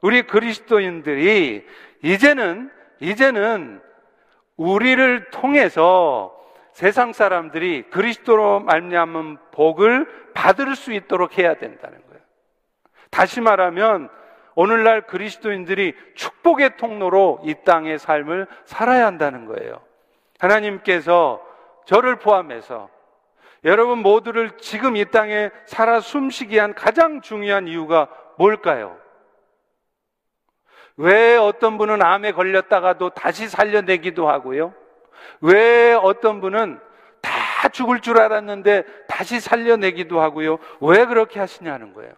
우리 0.00 0.22
그리스도인들이 0.22 1.66
이제는, 2.02 2.70
이제는 3.00 3.82
우리를 4.56 5.30
통해서 5.30 6.36
세상 6.72 7.12
사람들이 7.12 7.84
그리스도로 7.90 8.60
말미암은 8.60 9.38
복을 9.52 10.06
받을 10.34 10.76
수 10.76 10.92
있도록 10.92 11.38
해야 11.38 11.54
된다는 11.54 11.98
거예요. 12.08 12.22
다시 13.10 13.40
말하면 13.40 14.08
오늘날 14.54 15.06
그리스도인들이 15.06 15.94
축복의 16.14 16.76
통로로 16.76 17.40
이 17.44 17.54
땅의 17.64 17.98
삶을 17.98 18.46
살아야 18.64 19.06
한다는 19.06 19.46
거예요. 19.46 19.80
하나님께서 20.38 21.40
저를 21.86 22.16
포함해서 22.16 22.88
여러분 23.64 23.98
모두를 23.98 24.56
지금 24.58 24.96
이 24.96 25.04
땅에 25.04 25.50
살아 25.66 26.00
숨쉬게 26.00 26.58
한 26.58 26.74
가장 26.74 27.20
중요한 27.20 27.68
이유가 27.68 28.08
뭘까요? 28.38 28.96
왜 30.96 31.36
어떤 31.36 31.78
분은 31.78 32.02
암에 32.02 32.32
걸렸다가도 32.32 33.10
다시 33.10 33.48
살려내기도 33.48 34.28
하고요? 34.28 34.74
왜 35.40 35.92
어떤 35.94 36.40
분은 36.40 36.80
다 37.20 37.68
죽을 37.68 38.00
줄 38.00 38.18
알았는데 38.18 38.84
다시 39.06 39.40
살려내기도 39.40 40.20
하고요? 40.20 40.58
왜 40.80 41.04
그렇게 41.04 41.38
하시냐는 41.38 41.92
거예요. 41.92 42.12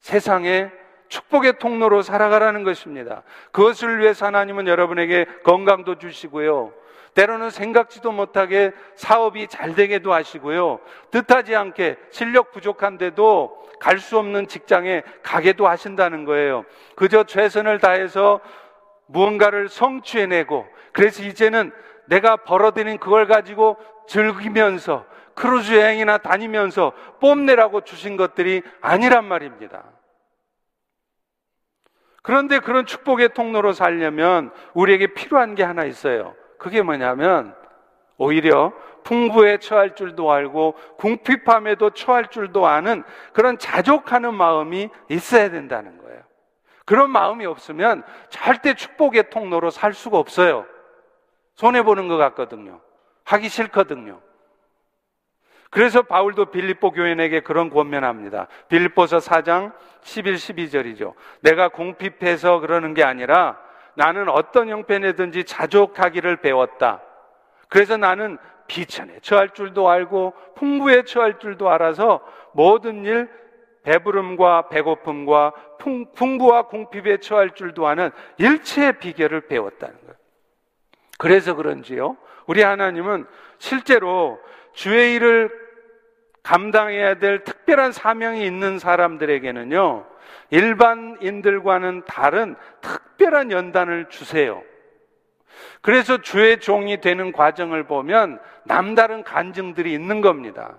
세상에 0.00 0.70
축복의 1.08 1.58
통로로 1.58 2.02
살아가라는 2.02 2.64
것입니다. 2.64 3.22
그것을 3.50 3.98
위해서 4.00 4.26
하나님은 4.26 4.66
여러분에게 4.68 5.26
건강도 5.42 5.96
주시고요. 5.98 6.72
때로는 7.18 7.50
생각지도 7.50 8.12
못하게 8.12 8.70
사업이 8.94 9.48
잘 9.48 9.74
되게도 9.74 10.12
하시고요. 10.12 10.78
뜻하지 11.10 11.56
않게 11.56 11.96
실력 12.10 12.52
부족한데도 12.52 13.66
갈 13.80 13.98
수 13.98 14.18
없는 14.18 14.46
직장에 14.46 15.02
가게도 15.24 15.66
하신다는 15.66 16.24
거예요. 16.24 16.64
그저 16.94 17.24
최선을 17.24 17.80
다해서 17.80 18.40
무언가를 19.06 19.68
성취해내고 19.68 20.68
그래서 20.92 21.24
이제는 21.24 21.72
내가 22.06 22.36
벌어들인 22.36 22.98
그걸 22.98 23.26
가지고 23.26 23.76
즐기면서 24.06 25.04
크루즈 25.34 25.74
여행이나 25.74 26.18
다니면서 26.18 26.92
뽐내라고 27.20 27.80
주신 27.80 28.16
것들이 28.16 28.62
아니란 28.80 29.24
말입니다. 29.24 29.82
그런데 32.22 32.60
그런 32.60 32.86
축복의 32.86 33.30
통로로 33.34 33.72
살려면 33.72 34.52
우리에게 34.74 35.14
필요한 35.14 35.56
게 35.56 35.64
하나 35.64 35.84
있어요. 35.84 36.34
그게 36.58 36.82
뭐냐면 36.82 37.54
오히려 38.16 38.72
풍부에 39.04 39.58
처할 39.58 39.94
줄도 39.94 40.30
알고 40.30 40.74
궁핍함에도 40.98 41.90
처할 41.90 42.28
줄도 42.28 42.66
아는 42.66 43.04
그런 43.32 43.56
자족하는 43.58 44.34
마음이 44.34 44.90
있어야 45.08 45.50
된다는 45.50 45.96
거예요. 45.98 46.22
그런 46.84 47.10
마음이 47.10 47.46
없으면 47.46 48.02
절대 48.28 48.74
축복의 48.74 49.30
통로로 49.30 49.70
살 49.70 49.94
수가 49.94 50.18
없어요. 50.18 50.66
손해보는 51.54 52.08
것 52.08 52.16
같거든요. 52.16 52.80
하기 53.24 53.48
싫거든요. 53.48 54.20
그래서 55.70 56.02
바울도 56.02 56.46
빌립보 56.46 56.92
교인에게 56.92 57.40
그런 57.40 57.68
권면합니다. 57.68 58.48
빌립보서 58.68 59.18
4장 59.18 59.72
11, 60.00 60.34
12절이죠. 60.34 61.14
내가 61.42 61.68
궁핍해서 61.68 62.60
그러는 62.60 62.94
게 62.94 63.04
아니라 63.04 63.58
나는 63.98 64.28
어떤 64.28 64.68
형편에든지 64.68 65.42
자족하기를 65.42 66.36
배웠다. 66.36 67.02
그래서 67.68 67.96
나는 67.96 68.38
비천에 68.68 69.18
처할 69.22 69.50
줄도 69.50 69.90
알고 69.90 70.34
풍부에 70.54 71.02
처할 71.02 71.40
줄도 71.40 71.68
알아서 71.68 72.20
모든 72.52 73.04
일 73.04 73.28
배부름과 73.82 74.68
배고픔과 74.68 75.52
풍 75.78 76.38
부와 76.38 76.68
궁핍에 76.68 77.16
처할 77.16 77.50
줄도 77.50 77.88
아는 77.88 78.10
일체의 78.38 79.00
비결을 79.00 79.48
배웠다는 79.48 79.96
거예요. 79.96 80.14
그래서 81.18 81.54
그런지요. 81.54 82.16
우리 82.46 82.62
하나님은 82.62 83.26
실제로 83.58 84.38
주의 84.74 85.16
일을 85.16 85.50
감당해야 86.44 87.16
될 87.16 87.42
특별한 87.42 87.90
사명이 87.90 88.46
있는 88.46 88.78
사람들에게는요. 88.78 90.06
일반인들과는 90.50 92.04
다른 92.06 92.56
특별한 92.80 93.50
연단을 93.50 94.08
주세요. 94.08 94.62
그래서 95.80 96.18
주의 96.18 96.58
종이 96.60 97.00
되는 97.00 97.32
과정을 97.32 97.84
보면 97.84 98.40
남다른 98.64 99.22
간증들이 99.22 99.92
있는 99.92 100.20
겁니다. 100.20 100.78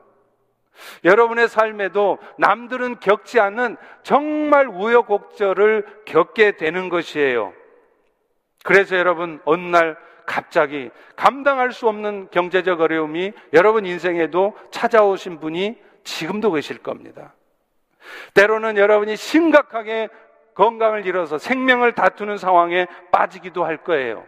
여러분의 1.04 1.48
삶에도 1.48 2.20
남들은 2.38 3.00
겪지 3.00 3.40
않는 3.40 3.78
정말 4.04 4.68
우여곡절을 4.68 6.04
겪게 6.06 6.58
되는 6.58 6.90
것이에요. 6.90 7.54
그래서 8.64 8.98
여러분, 8.98 9.42
어느 9.46 9.62
날 9.62 9.98
갑자기 10.26 10.92
감당할 11.16 11.72
수 11.72 11.88
없는 11.88 12.30
경제적 12.30 12.82
어려움이 12.82 13.34
여러분 13.54 13.86
인생에도 13.86 14.56
찾아오신 14.70 15.40
분이 15.40 15.76
지금도 16.04 16.52
계실 16.52 16.78
겁니다. 16.78 17.34
때로는 18.34 18.78
여러분이 18.78 19.16
심각하게 19.16 20.10
건강을 20.56 21.06
잃어서 21.06 21.38
생명을 21.38 21.94
다투는 21.94 22.38
상황에 22.38 22.88
빠지기도 23.12 23.64
할 23.64 23.78
거예요. 23.78 24.26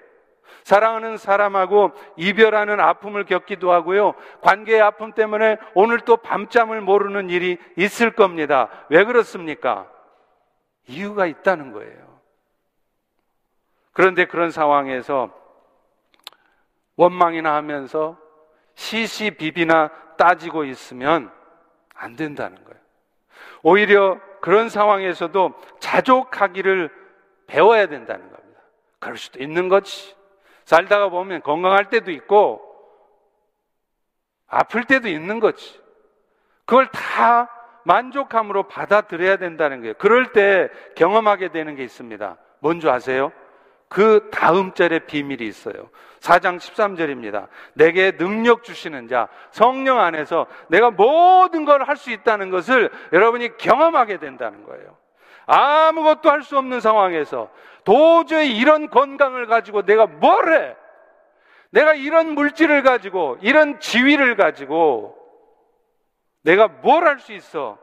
사랑하는 0.64 1.18
사람하고 1.18 1.92
이별하는 2.18 2.80
아픔을 2.80 3.26
겪기도 3.26 3.72
하고요. 3.72 4.14
관계의 4.42 4.82
아픔 4.82 5.14
때문에 5.14 5.58
오늘 5.74 6.00
또 6.02 6.18
밤잠을 6.18 6.82
모르는 6.82 7.30
일이 7.30 7.58
있을 7.78 8.12
겁니다. 8.12 8.70
왜 8.90 9.04
그렇습니까? 9.04 9.90
이유가 10.88 11.26
있다는 11.26 11.72
거예요. 11.72 12.22
그런데 13.94 14.26
그런 14.26 14.52
상황에서 14.52 15.32
원망이나 16.96 17.56
하면서 17.56 18.18
시시비비나 18.76 19.90
따지고 20.18 20.64
있으면 20.66 21.32
안 21.94 22.16
된다는 22.16 22.64
거예요. 22.64 22.81
오히려 23.64 24.20
그런 24.42 24.70
상황에서도 24.70 25.54
자족하기를 25.80 26.90
배워야 27.48 27.88
된다는 27.88 28.30
겁니다. 28.32 28.62
그럴 29.00 29.18
수도 29.18 29.42
있는 29.42 29.70
거지. 29.70 30.16
살다가 30.66 31.10
보면 31.10 31.42
건강할 31.42 31.90
때도 31.90 32.12
있고, 32.12 32.62
아플 34.48 34.84
때도 34.84 35.08
있는 35.08 35.40
거지. 35.40 35.80
그걸 36.66 36.88
다 36.88 37.50
만족함으로 37.84 38.68
받아들여야 38.68 39.38
된다는 39.38 39.82
거예요. 39.82 39.94
그럴 39.96 40.32
때 40.32 40.70
경험하게 40.96 41.50
되는 41.50 41.76
게 41.76 41.84
있습니다. 41.84 42.38
뭔지 42.60 42.90
아세요? 42.90 43.32
그 43.88 44.30
다음 44.32 44.74
절에 44.74 45.00
비밀이 45.00 45.46
있어요. 45.46 45.90
4장 46.22 46.58
13절입니다. 46.60 47.48
내게 47.74 48.12
능력 48.12 48.64
주시는 48.64 49.08
자, 49.08 49.28
성령 49.52 50.00
안에서 50.00 50.46
내가 50.70 50.92
모든 50.92 51.66
걸 51.66 51.82
할 51.82 51.98
수 51.98 52.12
있다는 52.12 52.50
것을 52.52 52.90
여러분이 53.12 53.58
경험하게 53.58 54.18
된다는 54.18 54.64
거예요. 54.64 54.96
아무것도 55.48 56.30
할 56.30 56.44
수 56.44 56.58
없는 56.58 56.80
상황에서 56.80 57.50
도저히 57.84 58.56
이런 58.56 58.90
건강을 58.90 59.48
가지고 59.48 59.82
내가 59.84 60.06
뭘 60.06 60.54
해? 60.54 60.76
내가 61.72 61.94
이런 61.96 62.36
물질을 62.36 62.84
가지고, 62.84 63.38
이런 63.42 63.80
지위를 63.80 64.36
가지고 64.36 65.18
내가 66.44 66.68
뭘 66.68 67.08
할 67.08 67.20
수 67.20 67.34
있어? 67.34 67.78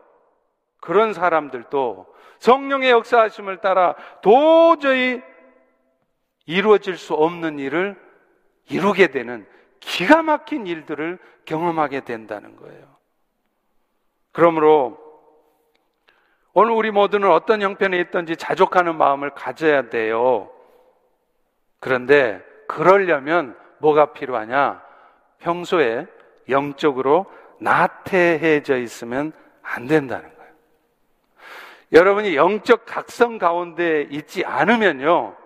그런 0.80 1.12
사람들도 1.12 2.06
성령의 2.38 2.90
역사하심을 2.90 3.56
따라 3.58 3.94
도저히 4.22 5.20
이루어질 6.46 6.96
수 6.96 7.14
없는 7.14 7.58
일을 7.58 7.96
이루게 8.68 9.08
되는 9.08 9.46
기가 9.80 10.22
막힌 10.22 10.66
일들을 10.66 11.18
경험하게 11.44 12.00
된다는 12.00 12.56
거예요. 12.56 12.96
그러므로 14.32 14.98
오늘 16.52 16.72
우리 16.72 16.90
모두는 16.90 17.30
어떤 17.30 17.62
형편에 17.62 17.98
있든지 18.00 18.36
자족하는 18.36 18.96
마음을 18.96 19.30
가져야 19.30 19.88
돼요. 19.90 20.50
그런데 21.80 22.42
그러려면 22.66 23.56
뭐가 23.78 24.12
필요하냐? 24.12 24.82
평소에 25.38 26.06
영적으로 26.48 27.26
나태해져 27.60 28.78
있으면 28.78 29.32
안 29.62 29.86
된다는 29.86 30.28
거예요. 30.36 30.52
여러분이 31.92 32.36
영적 32.36 32.84
각성 32.86 33.38
가운데 33.38 34.06
있지 34.10 34.44
않으면요. 34.44 35.36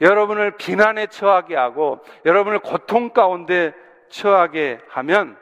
여러분을 0.00 0.56
비난에 0.56 1.06
처하게 1.06 1.56
하고 1.56 2.04
여러분을 2.24 2.58
고통 2.58 3.10
가운데 3.10 3.72
처하게 4.08 4.80
하면 4.88 5.38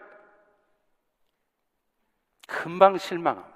금방 2.47 2.99
실망합니다. 2.99 3.53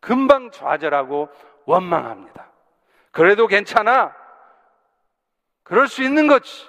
금방 0.00 0.50
좌절하고 0.50 1.28
원망합니다. 1.64 2.50
그래도 3.10 3.46
괜찮아. 3.46 4.14
그럴 5.62 5.88
수 5.88 6.02
있는 6.02 6.28
거지. 6.28 6.68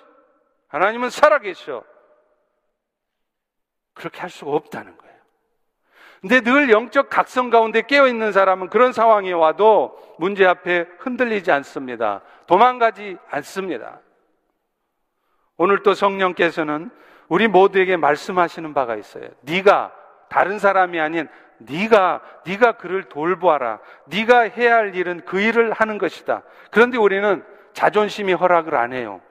하나님은 0.70 1.10
살아계셔. 1.10 1.84
그렇게 3.94 4.20
할 4.22 4.30
수가 4.30 4.52
없다는 4.52 4.98
거예요. 4.98 5.07
근데 6.22 6.42
늘 6.42 6.70
영적 6.70 7.10
각성 7.10 7.50
가운데 7.50 7.82
깨어 7.82 8.08
있는 8.08 8.32
사람은 8.32 8.70
그런 8.70 8.92
상황이 8.92 9.32
와도 9.34 9.98
문제 10.18 10.46
앞에 10.46 10.86
흔들리지 11.00 11.52
않습니다. 11.52 12.22
도망가지 12.48 13.18
않습니다. 13.30 14.00
오늘 15.58 15.84
또 15.84 15.94
성령께서는 15.94 16.90
우리 17.28 17.48
모두에게 17.48 17.98
말씀하시는 17.98 18.74
바가 18.74 18.96
있어요. 18.96 19.28
네가 19.42 19.92
다른 20.30 20.60
사람이 20.60 21.00
아닌 21.00 21.28
네가 21.60 22.22
네가 22.46 22.74
그를 22.74 23.04
돌보아라. 23.04 23.80
네가 24.06 24.42
해야 24.42 24.76
할 24.76 24.96
일은 24.96 25.22
그 25.26 25.40
일을 25.40 25.72
하는 25.74 25.98
것이다. 25.98 26.44
그런데 26.72 26.98
우리는 26.98 27.44
자존심이 27.74 28.34
허락을 28.34 28.76
안 28.76 28.94
해요. 28.94 29.22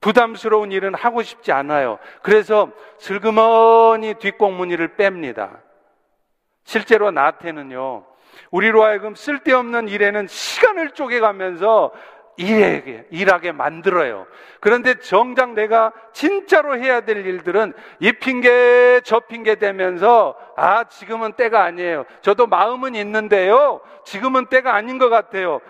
부담스러운 0.00 0.72
일은 0.72 0.94
하고 0.94 1.22
싶지 1.22 1.52
않아요. 1.52 1.98
그래서 2.22 2.70
슬그머니 2.98 4.14
뒷공무니를 4.14 4.96
뺍니다. 4.96 5.65
실제로 6.66 7.12
나한테는요, 7.12 8.04
우리로 8.50 8.84
하여금 8.84 9.14
쓸데없는 9.14 9.88
일에는 9.88 10.26
시간을 10.26 10.90
쪼개가면서 10.90 11.92
일하게, 12.36 13.06
일하게 13.10 13.52
만들어요. 13.52 14.26
그런데 14.60 14.98
정작 14.98 15.52
내가 15.54 15.92
진짜로 16.12 16.76
해야 16.76 17.00
될 17.00 17.24
일들은 17.24 17.72
이 18.00 18.12
핑계, 18.12 19.00
저 19.04 19.20
핑계 19.20 19.54
대면서, 19.54 20.36
아, 20.56 20.84
지금은 20.84 21.32
때가 21.32 21.62
아니에요. 21.62 22.04
저도 22.20 22.46
마음은 22.46 22.94
있는데요. 22.96 23.80
지금은 24.04 24.46
때가 24.46 24.74
아닌 24.74 24.98
것 24.98 25.08
같아요. 25.08 25.60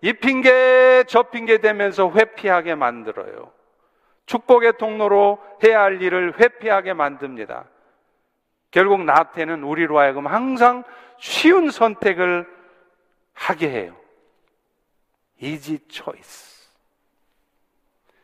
이 0.00 0.12
핑계, 0.14 1.04
저 1.08 1.24
핑계 1.24 1.58
대면서 1.58 2.10
회피하게 2.10 2.76
만들어요. 2.76 3.50
축복의 4.26 4.78
통로로 4.78 5.38
해야 5.64 5.82
할 5.82 6.00
일을 6.00 6.34
회피하게 6.38 6.94
만듭니다. 6.94 7.64
결국 8.74 9.04
나한테는 9.04 9.62
우리로 9.62 10.00
하여금 10.00 10.26
항상 10.26 10.82
쉬운 11.18 11.70
선택을 11.70 12.44
하게 13.32 13.70
해요. 13.70 13.96
easy 15.40 15.78
choice. 15.88 16.66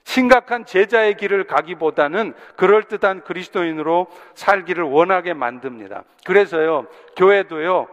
심각한 0.02 0.66
제자의 0.66 1.16
길을 1.16 1.46
가기보다는 1.46 2.34
그럴듯한 2.56 3.22
그리스도인으로 3.22 4.08
살기를 4.34 4.82
원하게 4.82 5.34
만듭니다. 5.34 6.02
그래서요, 6.26 6.88
교회도요, 7.14 7.86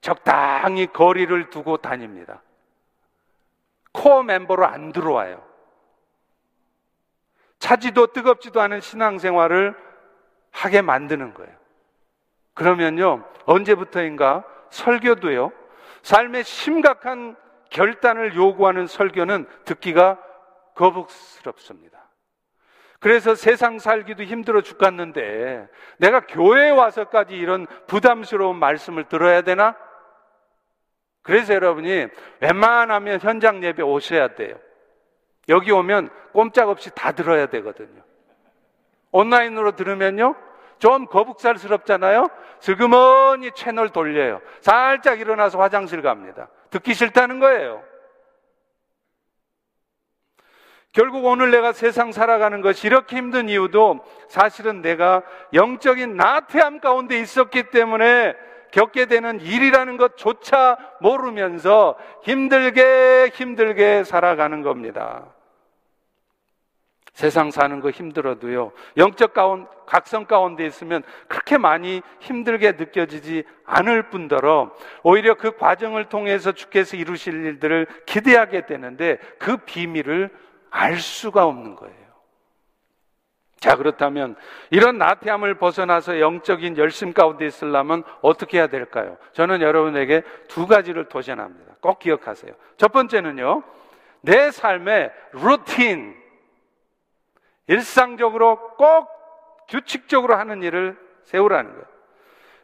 적당히 0.00 0.86
거리를 0.86 1.50
두고 1.50 1.78
다닙니다. 1.78 2.40
코어 3.90 4.22
멤버로 4.22 4.64
안 4.64 4.92
들어와요. 4.92 5.44
차지도 7.58 8.12
뜨겁지도 8.12 8.60
않은 8.60 8.80
신앙생활을 8.80 9.87
하게 10.58 10.82
만드는 10.82 11.34
거예요. 11.34 11.52
그러면요, 12.54 13.24
언제부터인가 13.44 14.44
설교도요, 14.70 15.52
삶의 16.02 16.42
심각한 16.42 17.36
결단을 17.70 18.34
요구하는 18.34 18.88
설교는 18.88 19.46
듣기가 19.64 20.18
거북스럽습니다. 20.74 22.08
그래서 22.98 23.36
세상 23.36 23.78
살기도 23.78 24.24
힘들어 24.24 24.60
죽겠는데 24.60 25.68
내가 25.98 26.26
교회에 26.26 26.70
와서까지 26.70 27.36
이런 27.36 27.66
부담스러운 27.86 28.56
말씀을 28.56 29.04
들어야 29.04 29.42
되나? 29.42 29.76
그래서 31.22 31.54
여러분이 31.54 32.08
웬만하면 32.40 33.20
현장 33.20 33.62
예배 33.62 33.82
오셔야 33.82 34.34
돼요. 34.34 34.58
여기 35.48 35.70
오면 35.70 36.10
꼼짝없이 36.32 36.90
다 36.96 37.12
들어야 37.12 37.46
되거든요. 37.46 38.02
온라인으로 39.12 39.76
들으면요. 39.76 40.47
좀 40.78 41.06
거북살스럽잖아요? 41.06 42.28
슬그머니 42.60 43.50
채널 43.52 43.90
돌려요. 43.90 44.40
살짝 44.60 45.20
일어나서 45.20 45.58
화장실 45.58 46.02
갑니다. 46.02 46.48
듣기 46.70 46.94
싫다는 46.94 47.40
거예요. 47.40 47.82
결국 50.92 51.26
오늘 51.26 51.50
내가 51.50 51.72
세상 51.72 52.12
살아가는 52.12 52.60
것이 52.60 52.86
이렇게 52.86 53.16
힘든 53.16 53.48
이유도 53.48 54.00
사실은 54.28 54.82
내가 54.82 55.22
영적인 55.52 56.16
나태함 56.16 56.80
가운데 56.80 57.20
있었기 57.20 57.70
때문에 57.70 58.34
겪게 58.72 59.06
되는 59.06 59.40
일이라는 59.40 59.96
것조차 59.96 60.76
모르면서 61.00 61.96
힘들게 62.22 63.30
힘들게 63.34 64.04
살아가는 64.04 64.62
겁니다. 64.62 65.26
세상 67.18 67.50
사는 67.50 67.80
거 67.80 67.90
힘들어도요, 67.90 68.70
영적 68.96 69.34
가운, 69.34 69.66
각성 69.86 70.24
가운데 70.24 70.64
있으면 70.64 71.02
그렇게 71.26 71.58
많이 71.58 72.00
힘들게 72.20 72.72
느껴지지 72.78 73.42
않을 73.64 74.08
뿐더러 74.08 74.72
오히려 75.02 75.34
그 75.34 75.56
과정을 75.56 76.04
통해서 76.04 76.52
주께서 76.52 76.96
이루실 76.96 77.44
일들을 77.44 77.88
기대하게 78.06 78.66
되는데 78.66 79.18
그 79.40 79.56
비밀을 79.56 80.30
알 80.70 80.98
수가 80.98 81.44
없는 81.44 81.74
거예요. 81.74 81.96
자, 83.58 83.74
그렇다면 83.74 84.36
이런 84.70 84.96
나태함을 84.98 85.54
벗어나서 85.54 86.20
영적인 86.20 86.78
열심 86.78 87.12
가운데 87.12 87.48
있으려면 87.48 88.04
어떻게 88.22 88.58
해야 88.58 88.68
될까요? 88.68 89.16
저는 89.32 89.60
여러분에게 89.60 90.22
두 90.46 90.68
가지를 90.68 91.06
도전합니다. 91.06 91.78
꼭 91.80 91.98
기억하세요. 91.98 92.52
첫 92.76 92.92
번째는요, 92.92 93.64
내 94.20 94.52
삶의 94.52 95.10
루틴, 95.32 96.17
일상적으로 97.68 98.74
꼭 98.76 99.08
규칙적으로 99.68 100.34
하는 100.36 100.62
일을 100.62 100.98
세우라는 101.24 101.70
거예요. 101.70 101.84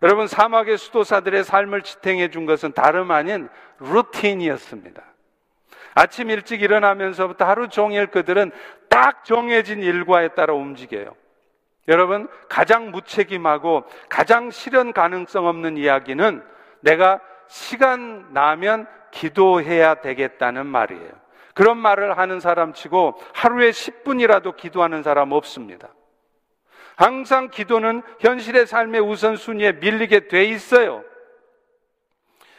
여러분, 0.02 0.26
사막의 0.26 0.76
수도사들의 0.76 1.44
삶을 1.44 1.82
지탱해 1.82 2.30
준 2.30 2.46
것은 2.46 2.72
다름 2.72 3.10
아닌 3.10 3.48
루틴이었습니다. 3.78 5.02
아침 5.94 6.30
일찍 6.30 6.62
일어나면서부터 6.62 7.44
하루 7.44 7.68
종일 7.68 8.08
그들은 8.08 8.50
딱 8.88 9.24
정해진 9.24 9.82
일과에 9.82 10.28
따라 10.28 10.54
움직여요. 10.54 11.14
여러분, 11.88 12.28
가장 12.48 12.90
무책임하고 12.90 13.84
가장 14.08 14.50
실현 14.50 14.92
가능성 14.92 15.46
없는 15.46 15.76
이야기는 15.76 16.42
내가 16.80 17.20
시간 17.46 18.32
나면 18.32 18.86
기도해야 19.10 19.96
되겠다는 19.96 20.66
말이에요. 20.66 21.23
그런 21.54 21.78
말을 21.78 22.18
하는 22.18 22.40
사람 22.40 22.72
치고 22.72 23.14
하루에 23.32 23.70
10분이라도 23.70 24.56
기도하는 24.56 25.02
사람 25.02 25.32
없습니다. 25.32 25.88
항상 26.96 27.48
기도는 27.50 28.02
현실의 28.20 28.66
삶의 28.66 29.00
우선순위에 29.00 29.72
밀리게 29.74 30.28
돼 30.28 30.44
있어요. 30.44 31.04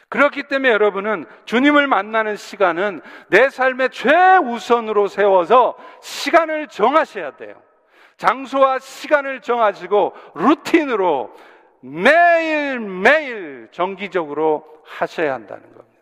그렇기 0.08 0.44
때문에 0.44 0.70
여러분은 0.72 1.26
주님을 1.46 1.86
만나는 1.86 2.36
시간은 2.36 3.02
내 3.28 3.50
삶의 3.50 3.90
최우선으로 3.90 5.08
세워서 5.08 5.76
시간을 6.00 6.68
정하셔야 6.68 7.36
돼요. 7.36 7.60
장소와 8.16 8.78
시간을 8.78 9.40
정하시고 9.40 10.14
루틴으로 10.34 11.34
매일매일 11.80 13.68
정기적으로 13.72 14.64
하셔야 14.84 15.34
한다는 15.34 15.64
겁니다. 15.74 15.95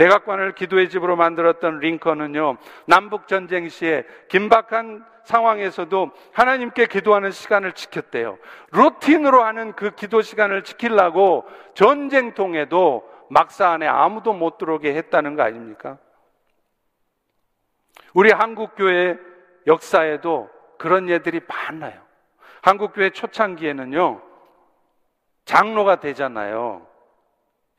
백악관을 0.00 0.54
기도의 0.54 0.88
집으로 0.88 1.14
만들었던 1.14 1.80
링컨은요, 1.80 2.56
남북전쟁 2.86 3.68
시에 3.68 4.06
긴박한 4.28 5.04
상황에서도 5.24 6.12
하나님께 6.32 6.86
기도하는 6.86 7.30
시간을 7.30 7.72
지켰대요. 7.74 8.38
루틴으로 8.72 9.44
하는 9.44 9.74
그 9.74 9.90
기도 9.90 10.22
시간을 10.22 10.64
지키려고 10.64 11.44
전쟁통에도 11.74 13.06
막사 13.28 13.68
안에 13.68 13.86
아무도 13.86 14.32
못 14.32 14.56
들어오게 14.56 14.94
했다는 14.94 15.36
거 15.36 15.42
아닙니까? 15.42 15.98
우리 18.14 18.32
한국교회 18.32 19.18
역사에도 19.66 20.48
그런 20.78 21.10
예들이 21.10 21.42
많아요. 21.46 22.00
한국교회 22.62 23.10
초창기에는요, 23.10 24.22
장로가 25.44 26.00
되잖아요. 26.00 26.86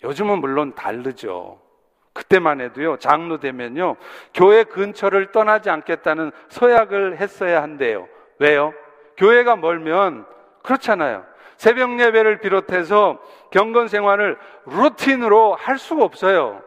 요즘은 0.04 0.40
물론 0.40 0.76
다르죠. 0.76 1.71
그때만 2.14 2.62
해도요, 2.62 2.98
장로 2.98 3.40
되면요, 3.40 3.96
교회 4.34 4.64
근처를 4.64 5.32
떠나지 5.32 5.70
않겠다는 5.70 6.32
서약을 6.50 7.18
했어야 7.18 7.62
한대요. 7.62 8.08
왜요? 8.40 8.74
교회가 9.18 9.56
멀면 9.56 10.26
그렇잖아요. 10.64 11.26
새벽 11.58 12.00
예배를 12.00 12.40
비롯해서 12.40 13.20
경건 13.52 13.88
생활을 13.88 14.38
루틴으로 14.66 15.54
할 15.54 15.78
수가 15.78 16.04
없어요. 16.04 16.62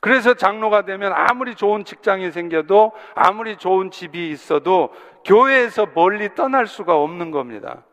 그래서 0.00 0.34
장로가 0.34 0.82
되면 0.86 1.12
아무리 1.14 1.54
좋은 1.54 1.84
직장이 1.84 2.30
생겨도 2.30 2.92
아무리 3.14 3.56
좋은 3.56 3.90
집이 3.90 4.30
있어도 4.30 4.92
교회에서 5.24 5.88
멀리 5.94 6.34
떠날 6.34 6.66
수가 6.66 6.96
없는 6.96 7.30
겁니다. 7.30 7.84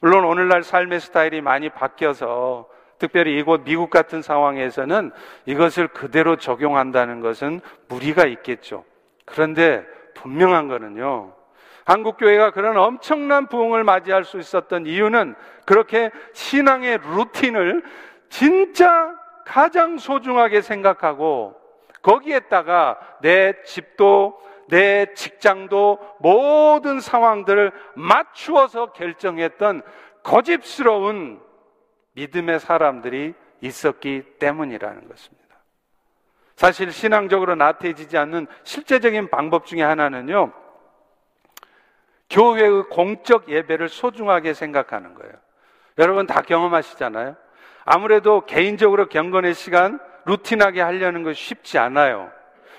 물론 0.00 0.24
오늘날 0.24 0.62
삶의 0.62 1.00
스타일이 1.00 1.40
많이 1.40 1.70
바뀌어서 1.70 2.68
특별히 2.98 3.38
이곳 3.38 3.64
미국 3.64 3.90
같은 3.90 4.22
상황에서는 4.22 5.12
이것을 5.46 5.88
그대로 5.88 6.36
적용한다는 6.36 7.20
것은 7.20 7.60
무리가 7.88 8.26
있겠죠. 8.26 8.84
그런데 9.24 9.84
분명한 10.14 10.68
거는요. 10.68 11.32
한국 11.84 12.18
교회가 12.18 12.50
그런 12.50 12.76
엄청난 12.76 13.46
부흥을 13.46 13.82
맞이할 13.84 14.24
수 14.24 14.38
있었던 14.38 14.84
이유는 14.86 15.34
그렇게 15.64 16.10
신앙의 16.34 16.98
루틴을 16.98 17.82
진짜 18.28 19.14
가장 19.46 19.96
소중하게 19.96 20.60
생각하고 20.60 21.56
거기에다가 22.02 22.98
내 23.22 23.54
집도 23.62 24.38
내 24.68 25.14
직장도 25.14 25.98
모든 26.18 27.00
상황들을 27.00 27.72
맞추어서 27.94 28.92
결정했던 28.92 29.82
거짓스러운 30.22 31.40
믿음의 32.18 32.58
사람들이 32.58 33.34
있었기 33.60 34.38
때문이라는 34.40 35.08
것입니다. 35.08 35.56
사실 36.56 36.90
신앙적으로 36.90 37.54
나태해지지 37.54 38.18
않는 38.18 38.48
실제적인 38.64 39.30
방법 39.30 39.66
중에 39.66 39.82
하나는요, 39.82 40.52
교회의 42.28 42.88
공적 42.90 43.48
예배를 43.48 43.88
소중하게 43.88 44.52
생각하는 44.52 45.14
거예요. 45.14 45.32
여러분 45.98 46.26
다 46.26 46.42
경험하시잖아요? 46.42 47.36
아무래도 47.84 48.44
개인적으로 48.44 49.08
경건의 49.08 49.54
시간 49.54 50.00
루틴하게 50.26 50.82
하려는 50.82 51.22
것이 51.22 51.40
쉽지 51.42 51.78
않아요. 51.78 52.30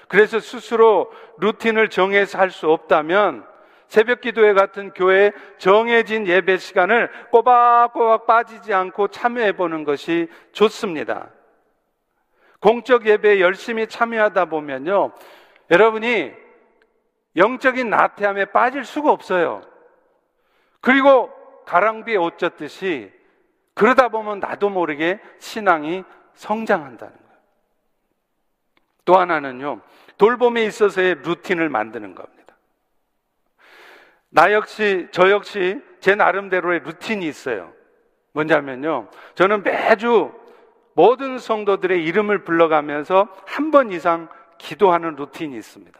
그래서 0.08 0.40
스스로 0.40 1.12
루틴을 1.38 1.90
정해서 1.90 2.38
할 2.38 2.52
수 2.52 2.70
없다면 2.70 3.46
새벽 3.90 4.22
기도회 4.22 4.54
같은 4.54 4.92
교회 4.92 5.32
정해진 5.58 6.28
예배 6.28 6.58
시간을 6.58 7.10
꼬박꼬박 7.32 8.28
빠지지 8.28 8.72
않고 8.74 9.08
참여해 9.10 9.54
보는 9.54 9.84
것이 9.84 10.30
좋습니다. 10.52 11.30
공적 12.62 13.08
예배에 13.08 13.40
열심히 13.40 13.88
참여하다 13.88 14.46
보면요. 14.46 15.12
여러분이 15.72 16.32
영적인 17.36 17.90
나태함에 17.90 18.46
빠질 18.46 18.86
수가 18.86 19.12
없어요. 19.12 19.62
그리고 20.82 21.32
가랑비에 21.66 22.16
옷 22.16 22.38
젖듯이 22.38 23.12
그러다 23.74 24.10
보면 24.10 24.40
나도 24.40 24.70
모르게 24.70 25.20
신앙이 25.40 26.04
성장한다는 26.36 27.16
거예요. 27.16 27.40
또 29.06 29.18
하나는요, 29.18 29.82
돌봄에 30.18 30.64
있어서의 30.66 31.16
루틴을 31.24 31.70
만드는 31.70 32.14
겁니다. 32.14 32.39
나 34.30 34.52
역시, 34.54 35.08
저 35.12 35.30
역시 35.32 35.82
제 36.00 36.16
나름대로의 36.16 36.82
루틴이 36.82 37.28
있어요. 37.28 37.74
뭐냐면요, 38.34 39.10
저는 39.36 39.64
매주 39.64 40.32
모든 40.94 41.40
성도들의 41.40 42.04
이름을 42.04 42.44
불러가면서 42.44 43.28
한 43.46 43.72
번 43.72 43.92
이상 43.92 44.28
기도하는 44.58 45.16
루틴이 45.16 45.56
있습니다. 45.56 46.00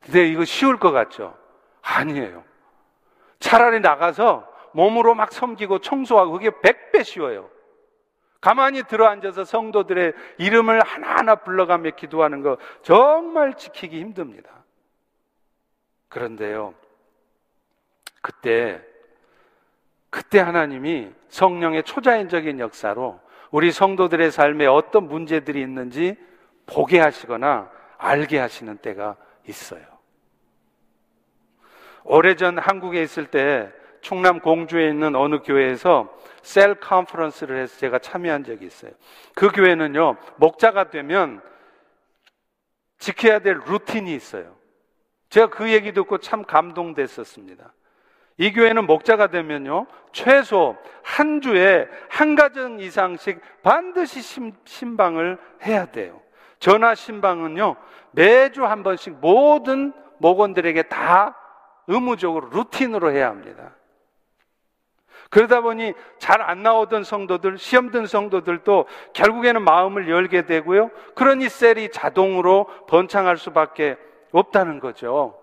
근데 0.00 0.28
이거 0.28 0.44
쉬울 0.44 0.78
것 0.78 0.90
같죠? 0.92 1.36
아니에요. 1.82 2.44
차라리 3.38 3.80
나가서 3.80 4.46
몸으로 4.72 5.14
막 5.14 5.32
섬기고 5.32 5.80
청소하고 5.80 6.32
그게 6.32 6.50
백배 6.62 7.02
쉬워요. 7.02 7.50
가만히 8.40 8.82
들어 8.84 9.06
앉아서 9.06 9.44
성도들의 9.44 10.14
이름을 10.38 10.80
하나하나 10.82 11.36
불러가며 11.36 11.90
기도하는 11.90 12.42
거 12.42 12.56
정말 12.82 13.54
지키기 13.54 14.00
힘듭니다. 14.00 14.50
그런데요, 16.08 16.74
그때, 18.20 18.80
그때 20.10 20.40
하나님이 20.40 21.10
성령의 21.28 21.84
초자연적인 21.84 22.58
역사로 22.58 23.20
우리 23.50 23.72
성도들의 23.72 24.30
삶에 24.30 24.66
어떤 24.66 25.08
문제들이 25.08 25.60
있는지 25.60 26.16
보게 26.66 27.00
하시거나 27.00 27.70
알게 27.98 28.38
하시는 28.38 28.76
때가 28.78 29.16
있어요. 29.48 29.84
오래전 32.04 32.58
한국에 32.58 33.02
있을 33.02 33.26
때 33.26 33.72
충남 34.00 34.40
공주에 34.40 34.88
있는 34.88 35.14
어느 35.14 35.40
교회에서 35.40 36.16
셀 36.42 36.74
컨퍼런스를 36.76 37.60
해서 37.60 37.78
제가 37.78 37.98
참여한 37.98 38.44
적이 38.44 38.66
있어요. 38.66 38.92
그 39.34 39.50
교회는요, 39.50 40.16
목자가 40.36 40.90
되면 40.90 41.42
지켜야 42.98 43.40
될 43.40 43.60
루틴이 43.66 44.14
있어요. 44.14 44.56
제가 45.28 45.48
그 45.48 45.70
얘기 45.70 45.92
듣고 45.92 46.18
참 46.18 46.44
감동됐었습니다. 46.44 47.72
이 48.40 48.54
교회는 48.54 48.86
목자가 48.86 49.26
되면요, 49.26 49.86
최소 50.12 50.74
한 51.02 51.42
주에 51.42 51.86
한 52.08 52.34
가정 52.36 52.80
이상씩 52.80 53.38
반드시 53.62 54.22
심, 54.22 54.52
신방을 54.64 55.36
해야 55.66 55.84
돼요. 55.84 56.22
전화 56.58 56.94
신방은요, 56.94 57.76
매주 58.12 58.64
한 58.64 58.82
번씩 58.82 59.18
모든 59.20 59.92
목원들에게 60.20 60.84
다 60.84 61.36
의무적으로 61.86 62.48
루틴으로 62.48 63.12
해야 63.12 63.28
합니다. 63.28 63.74
그러다 65.28 65.60
보니 65.60 65.92
잘 66.18 66.40
안 66.40 66.62
나오던 66.62 67.04
성도들, 67.04 67.58
시험 67.58 67.90
든 67.90 68.06
성도들도 68.06 68.86
결국에는 69.12 69.60
마음을 69.60 70.08
열게 70.08 70.46
되고요. 70.46 70.90
그러니 71.14 71.50
셀이 71.50 71.90
자동으로 71.90 72.68
번창할 72.88 73.36
수밖에 73.36 73.98
없다는 74.32 74.80
거죠. 74.80 75.39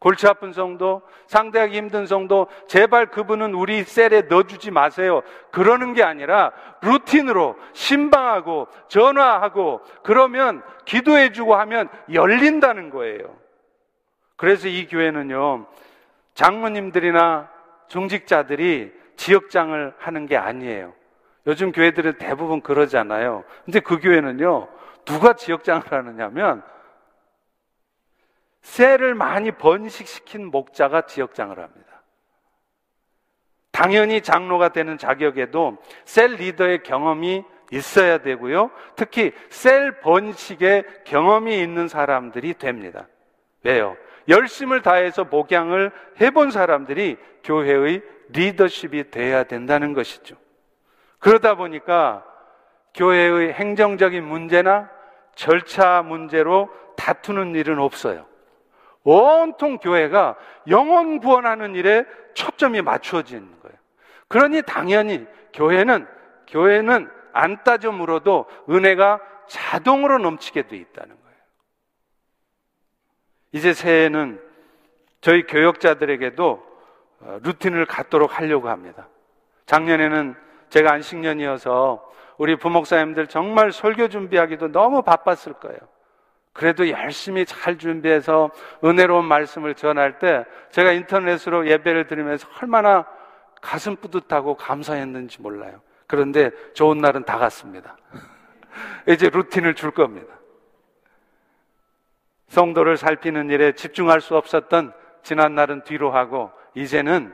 골치 0.00 0.26
아픈 0.26 0.52
성도, 0.52 1.02
상대하기 1.26 1.76
힘든 1.76 2.06
성도, 2.06 2.48
제발 2.66 3.06
그분은 3.10 3.52
우리 3.52 3.84
셀에 3.84 4.22
넣어주지 4.22 4.70
마세요. 4.70 5.20
그러는 5.52 5.92
게 5.92 6.02
아니라 6.02 6.52
루틴으로 6.80 7.56
신방하고 7.74 8.66
전화하고 8.88 9.82
그러면 10.02 10.62
기도해주고 10.86 11.54
하면 11.54 11.88
열린다는 12.12 12.88
거예요. 12.88 13.36
그래서 14.36 14.68
이 14.68 14.86
교회는요, 14.88 15.66
장모님들이나 16.32 17.50
중직자들이 17.88 18.92
지역장을 19.16 19.94
하는 19.98 20.26
게 20.26 20.38
아니에요. 20.38 20.94
요즘 21.46 21.72
교회들은 21.72 22.14
대부분 22.14 22.62
그러잖아요. 22.62 23.44
근데 23.66 23.80
그 23.80 23.98
교회는요, 23.98 24.66
누가 25.04 25.34
지역장을 25.34 25.92
하느냐면, 25.92 26.62
셀을 28.62 29.14
많이 29.14 29.50
번식시킨 29.50 30.50
목자가 30.50 31.02
지역장을 31.02 31.58
합니다. 31.58 32.02
당연히 33.72 34.20
장로가 34.20 34.70
되는 34.70 34.98
자격에도 34.98 35.78
셀 36.04 36.34
리더의 36.34 36.82
경험이 36.82 37.44
있어야 37.72 38.18
되고요. 38.18 38.70
특히 38.96 39.32
셀 39.48 40.00
번식의 40.00 40.84
경험이 41.04 41.60
있는 41.60 41.88
사람들이 41.88 42.54
됩니다. 42.54 43.06
왜요? 43.62 43.96
열심을 44.28 44.82
다해서 44.82 45.24
목양을 45.24 45.92
해본 46.20 46.50
사람들이 46.50 47.16
교회의 47.44 48.02
리더십이 48.30 49.10
돼야 49.10 49.44
된다는 49.44 49.92
것이죠. 49.92 50.36
그러다 51.18 51.54
보니까 51.54 52.24
교회의 52.94 53.52
행정적인 53.52 54.24
문제나 54.24 54.90
절차 55.34 56.02
문제로 56.02 56.68
다투는 56.96 57.54
일은 57.54 57.78
없어요. 57.78 58.26
온통 59.10 59.78
교회가 59.78 60.36
영혼 60.68 61.18
구원하는 61.18 61.74
일에 61.74 62.04
초점이 62.34 62.80
맞추어지는 62.82 63.60
거예요. 63.60 63.76
그러니 64.28 64.62
당연히 64.62 65.26
교회는 65.52 66.06
교회는 66.46 67.10
안 67.32 67.64
따져 67.64 67.90
물어도 67.90 68.46
은혜가 68.68 69.20
자동으로 69.48 70.18
넘치게 70.18 70.68
돼 70.68 70.76
있다는 70.76 71.08
거예요. 71.08 71.36
이제 73.52 73.72
새해는 73.72 74.40
저희 75.20 75.44
교역자들에게도 75.44 76.70
어, 77.22 77.38
루틴을 77.42 77.86
갖도록 77.86 78.38
하려고 78.38 78.68
합니다. 78.68 79.08
작년에는 79.66 80.34
제가 80.70 80.92
안식년이어서 80.92 82.08
우리 82.38 82.56
부목사님들 82.56 83.26
정말 83.26 83.72
설교 83.72 84.08
준비하기도 84.08 84.72
너무 84.72 85.02
바빴을 85.02 85.54
거예요. 85.54 85.78
그래도 86.52 86.88
열심히 86.88 87.46
잘 87.46 87.78
준비해서 87.78 88.50
은혜로운 88.84 89.24
말씀을 89.24 89.74
전할 89.74 90.18
때 90.18 90.44
제가 90.70 90.92
인터넷으로 90.92 91.68
예배를 91.68 92.06
드리면서 92.06 92.48
얼마나 92.60 93.06
가슴 93.60 93.96
뿌듯하고 93.96 94.56
감사했는지 94.56 95.40
몰라요. 95.40 95.80
그런데 96.06 96.50
좋은 96.74 96.98
날은 96.98 97.24
다 97.24 97.38
갔습니다. 97.38 97.96
이제 99.06 99.28
루틴을 99.28 99.74
줄 99.74 99.92
겁니다. 99.92 100.34
성도를 102.48 102.96
살피는 102.96 103.50
일에 103.50 103.72
집중할 103.72 104.20
수 104.20 104.36
없었던 104.36 104.92
지난 105.22 105.54
날은 105.54 105.84
뒤로 105.84 106.10
하고 106.10 106.50
이제는 106.74 107.32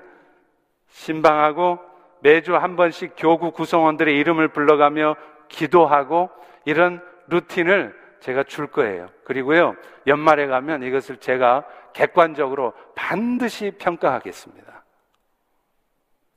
신방하고 0.88 1.78
매주 2.20 2.54
한 2.54 2.76
번씩 2.76 3.14
교구 3.16 3.52
구성원들의 3.52 4.18
이름을 4.18 4.48
불러가며 4.48 5.16
기도하고 5.48 6.30
이런 6.64 7.02
루틴을 7.28 8.05
제가 8.26 8.42
줄 8.42 8.66
거예요. 8.66 9.08
그리고요, 9.22 9.76
연말에 10.08 10.48
가면 10.48 10.82
이것을 10.82 11.18
제가 11.18 11.64
객관적으로 11.92 12.72
반드시 12.96 13.70
평가하겠습니다. 13.78 14.66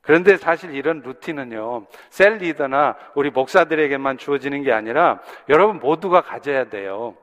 그런데 0.01 0.37
사실 0.37 0.75
이런 0.75 1.01
루틴은요, 1.01 1.87
셀 2.11 2.37
리더나 2.37 2.95
우리 3.15 3.31
목사들에게만 3.31 4.19
주어지는 4.19 4.61
게 4.61 4.71
아니라 4.71 5.19
여러분 5.49 5.79
모두가 5.79 6.21
가져야 6.21 6.65
돼요. 6.65 7.15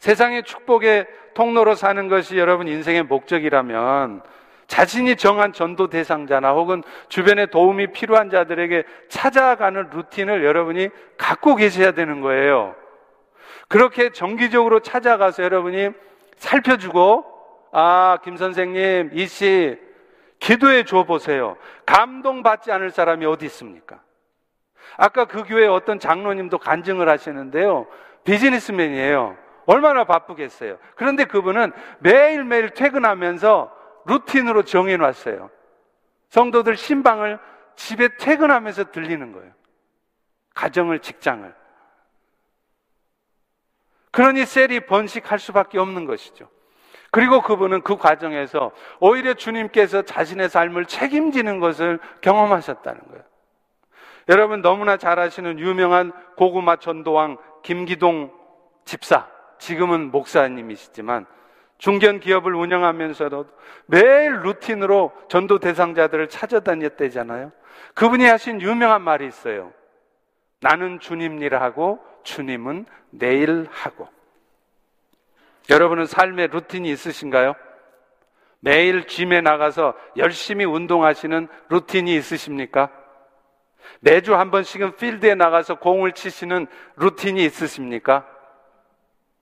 세상의 0.00 0.42
축복의 0.42 1.06
통로로 1.34 1.76
사는 1.76 2.08
것이 2.08 2.38
여러분 2.38 2.66
인생의 2.66 3.04
목적이라면 3.04 4.22
자신이 4.66 5.14
정한 5.14 5.52
전도 5.52 5.88
대상자나 5.88 6.52
혹은 6.52 6.82
주변에 7.08 7.46
도움이 7.46 7.92
필요한 7.92 8.30
자들에게 8.30 8.82
찾아가는 9.08 9.90
루틴을 9.90 10.44
여러분이 10.44 10.88
갖고 11.16 11.54
계셔야 11.54 11.92
되는 11.92 12.20
거예요. 12.20 12.74
그렇게 13.68 14.10
정기적으로 14.10 14.80
찾아가서 14.80 15.42
여러분이 15.42 15.90
살펴주고, 16.36 17.24
아, 17.72 18.18
김 18.24 18.36
선생님, 18.36 19.10
이 19.12 19.26
씨, 19.26 19.78
기도해 20.38 20.84
줘 20.84 21.04
보세요. 21.04 21.56
감동받지 21.84 22.72
않을 22.72 22.90
사람이 22.90 23.26
어디 23.26 23.46
있습니까? 23.46 24.00
아까 24.96 25.26
그 25.26 25.44
교회 25.44 25.66
어떤 25.66 25.98
장로님도 25.98 26.58
간증을 26.58 27.08
하시는데요. 27.08 27.86
비즈니스맨이에요. 28.24 29.36
얼마나 29.66 30.04
바쁘겠어요. 30.04 30.78
그런데 30.94 31.24
그분은 31.24 31.72
매일매일 31.98 32.70
퇴근하면서 32.70 33.70
루틴으로 34.06 34.62
정해놨어요. 34.62 35.50
성도들 36.30 36.76
신방을 36.76 37.38
집에 37.76 38.08
퇴근하면서 38.16 38.92
들리는 38.92 39.32
거예요. 39.32 39.52
가정을, 40.54 41.00
직장을. 41.00 41.54
그러니 44.10 44.46
셀이 44.46 44.80
번식할 44.80 45.38
수밖에 45.38 45.78
없는 45.78 46.06
것이죠. 46.06 46.48
그리고 47.10 47.40
그분은 47.40 47.82
그 47.82 47.96
과정에서 47.96 48.72
오히려 49.00 49.34
주님께서 49.34 50.02
자신의 50.02 50.48
삶을 50.48 50.86
책임지는 50.86 51.58
것을 51.60 51.98
경험하셨다는 52.20 53.00
거예요. 53.08 53.24
여러분 54.28 54.60
너무나 54.60 54.98
잘 54.98 55.18
아시는 55.18 55.58
유명한 55.58 56.12
고구마 56.36 56.76
전도왕 56.76 57.38
김기동 57.62 58.30
집사, 58.84 59.26
지금은 59.58 60.10
목사님이시지만 60.10 61.26
중견 61.78 62.20
기업을 62.20 62.54
운영하면서도 62.54 63.46
매일 63.86 64.40
루틴으로 64.42 65.12
전도 65.28 65.58
대상자들을 65.58 66.28
찾아다녔대잖아요. 66.28 67.52
그분이 67.94 68.24
하신 68.26 68.60
유명한 68.60 69.02
말이 69.02 69.26
있어요. 69.26 69.72
나는 70.60 70.98
주님 70.98 71.40
일 71.42 71.54
하고 71.54 72.00
주님은 72.28 72.86
내일 73.10 73.66
하고. 73.70 74.08
여러분은 75.70 76.06
삶의 76.06 76.48
루틴이 76.48 76.90
있으신가요? 76.90 77.54
매일 78.60 79.06
짐에 79.06 79.40
나가서 79.40 79.94
열심히 80.16 80.64
운동하시는 80.64 81.48
루틴이 81.68 82.14
있으십니까? 82.16 82.90
매주 84.00 84.34
한 84.34 84.50
번씩은 84.50 84.96
필드에 84.96 85.34
나가서 85.34 85.76
공을 85.76 86.12
치시는 86.12 86.66
루틴이 86.96 87.42
있으십니까? 87.44 88.26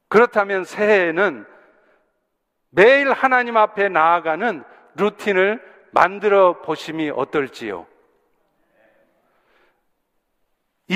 그렇다면 0.09 0.65
새해에는 0.65 1.47
매일 2.71 3.11
하나님 3.13 3.57
앞에 3.57 3.89
나아가는 3.89 4.63
루틴을 4.95 5.61
만들어 5.91 6.61
보심이 6.63 7.11
어떨지요? 7.11 7.87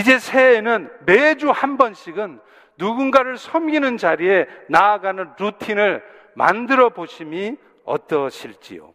이제 0.00 0.18
새해에는 0.18 0.90
매주 1.04 1.50
한 1.50 1.76
번씩은 1.76 2.40
누군가를 2.78 3.36
섬기는 3.36 3.98
자리에 3.98 4.46
나아가는 4.70 5.34
루틴을 5.38 6.02
만들어 6.34 6.88
보심이 6.88 7.58
어떠실지요? 7.84 8.94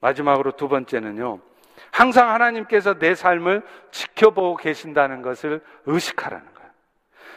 마지막으로 0.00 0.52
두 0.52 0.68
번째는요. 0.68 1.38
항상 1.92 2.30
하나님께서 2.30 2.94
내 2.94 3.14
삶을 3.14 3.62
지켜보고 3.92 4.56
계신다는 4.56 5.22
것을 5.22 5.62
의식하라는 5.86 6.54
거예요. 6.54 6.70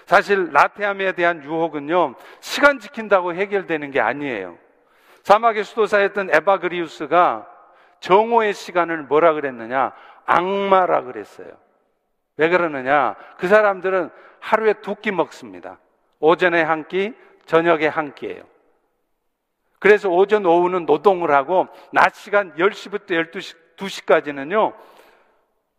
사실 0.07 0.51
라테암에 0.51 1.11
대한 1.11 1.43
유혹은요. 1.43 2.15
시간 2.39 2.79
지킨다고 2.79 3.35
해결되는 3.35 3.91
게 3.91 3.99
아니에요. 3.99 4.57
사막의 5.21 5.63
수도사였던 5.63 6.33
에바그리우스가 6.33 7.47
정오의 7.99 8.53
시간을 8.53 9.03
뭐라 9.03 9.33
그랬느냐? 9.33 9.93
악마라 10.31 11.03
그랬어요. 11.03 11.49
왜 12.37 12.49
그러느냐? 12.49 13.15
그 13.37 13.47
사람들은 13.47 14.09
하루에 14.39 14.73
두 14.73 14.95
끼 14.95 15.11
먹습니다. 15.11 15.79
오전에 16.19 16.61
한 16.61 16.87
끼, 16.87 17.13
저녁에 17.45 17.87
한 17.87 18.13
끼예요. 18.15 18.43
그래서 19.79 20.09
오전, 20.09 20.45
오후는 20.45 20.85
노동을 20.85 21.31
하고 21.31 21.67
낮 21.91 22.15
시간 22.15 22.53
10시부터 22.55 23.11
12시, 23.31 23.57
2시까지는요, 23.77 24.75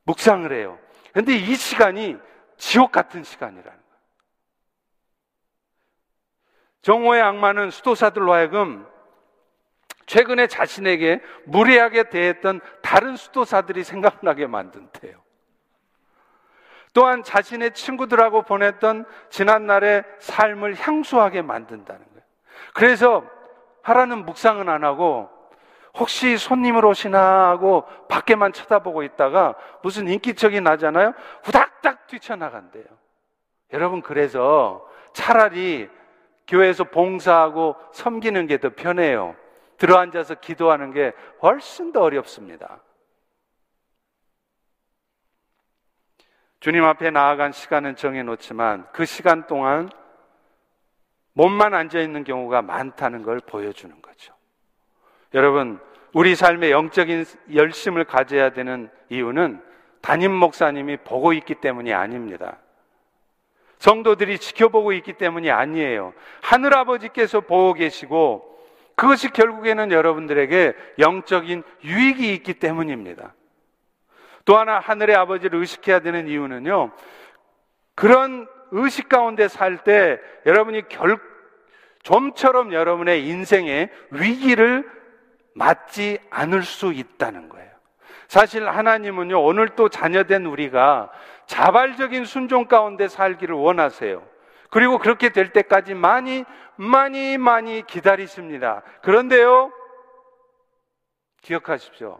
묵상을 0.04 0.52
해요. 0.52 0.78
근데 1.12 1.34
이 1.36 1.54
시간이 1.54 2.16
지옥 2.56 2.90
같은 2.92 3.22
시간이라는 3.22 3.64
거예요. 3.64 3.82
정오의 6.82 7.22
악마는 7.22 7.70
수도사들로 7.70 8.32
하여금 8.32 8.86
최근에 10.12 10.46
자신에게 10.46 11.22
무례하게 11.46 12.10
대했던 12.10 12.60
다른 12.82 13.16
수도사들이 13.16 13.82
생각나게 13.82 14.46
만든대요. 14.46 15.16
또한 16.92 17.22
자신의 17.22 17.72
친구들하고 17.72 18.42
보냈던 18.42 19.06
지난날의 19.30 20.04
삶을 20.18 20.74
향수하게 20.74 21.40
만든다는 21.40 22.04
거예요. 22.04 22.22
그래서 22.74 23.24
하라는 23.80 24.26
묵상은 24.26 24.68
안 24.68 24.84
하고 24.84 25.30
혹시 25.94 26.36
손님을 26.36 26.84
오시나 26.84 27.48
하고 27.48 27.86
밖에만 28.10 28.52
쳐다보고 28.52 29.04
있다가 29.04 29.54
무슨 29.82 30.08
인기척이 30.08 30.60
나잖아요. 30.60 31.14
후닥닥 31.42 32.06
뛰쳐나간대요. 32.08 32.84
여러분 33.72 34.02
그래서 34.02 34.86
차라리 35.14 35.88
교회에서 36.46 36.84
봉사하고 36.84 37.76
섬기는 37.92 38.46
게 38.46 38.58
더 38.58 38.68
편해요. 38.76 39.36
들어앉아서 39.82 40.36
기도하는 40.36 40.92
게 40.92 41.12
훨씬 41.42 41.90
더 41.90 42.02
어렵습니다. 42.02 42.80
주님 46.60 46.84
앞에 46.84 47.10
나아간 47.10 47.50
시간은 47.50 47.96
정해놓지만 47.96 48.86
그 48.92 49.04
시간 49.04 49.48
동안 49.48 49.90
몸만 51.32 51.74
앉아있는 51.74 52.22
경우가 52.22 52.62
많다는 52.62 53.24
걸 53.24 53.40
보여주는 53.40 54.00
거죠. 54.00 54.32
여러분, 55.34 55.80
우리 56.12 56.36
삶의 56.36 56.70
영적인 56.70 57.24
열심을 57.52 58.04
가져야 58.04 58.50
되는 58.50 58.88
이유는 59.08 59.60
담임 60.00 60.30
목사님이 60.32 60.98
보고 60.98 61.32
있기 61.32 61.56
때문이 61.56 61.92
아닙니다. 61.92 62.58
성도들이 63.78 64.38
지켜보고 64.38 64.92
있기 64.92 65.14
때문이 65.14 65.50
아니에요. 65.50 66.14
하늘 66.40 66.72
아버지께서 66.76 67.40
보고 67.40 67.72
계시고 67.72 68.51
그것이 68.94 69.30
결국에는 69.30 69.90
여러분들에게 69.90 70.74
영적인 70.98 71.62
유익이 71.84 72.32
있기 72.34 72.54
때문입니다. 72.54 73.34
또 74.44 74.58
하나 74.58 74.78
하늘의 74.78 75.16
아버지를 75.16 75.58
의식해야 75.60 76.00
되는 76.00 76.26
이유는요. 76.28 76.92
그런 77.94 78.48
의식 78.70 79.08
가운데 79.08 79.48
살 79.48 79.84
때 79.84 80.18
여러분이 80.46 80.88
결, 80.88 81.18
좀처럼 82.02 82.72
여러분의 82.72 83.26
인생의 83.28 83.90
위기를 84.10 84.90
맞지 85.54 86.18
않을 86.30 86.62
수 86.62 86.92
있다는 86.92 87.48
거예요. 87.48 87.70
사실 88.28 88.66
하나님은요, 88.66 89.42
오늘 89.42 89.68
또 89.70 89.88
자녀된 89.88 90.46
우리가 90.46 91.10
자발적인 91.46 92.24
순종 92.24 92.64
가운데 92.64 93.08
살기를 93.08 93.54
원하세요. 93.54 94.31
그리고 94.72 94.96
그렇게 94.96 95.28
될 95.28 95.52
때까지 95.52 95.92
많이, 95.92 96.46
많이, 96.76 97.36
많이 97.36 97.86
기다리십니다. 97.86 98.82
그런데요, 99.02 99.70
기억하십시오. 101.42 102.18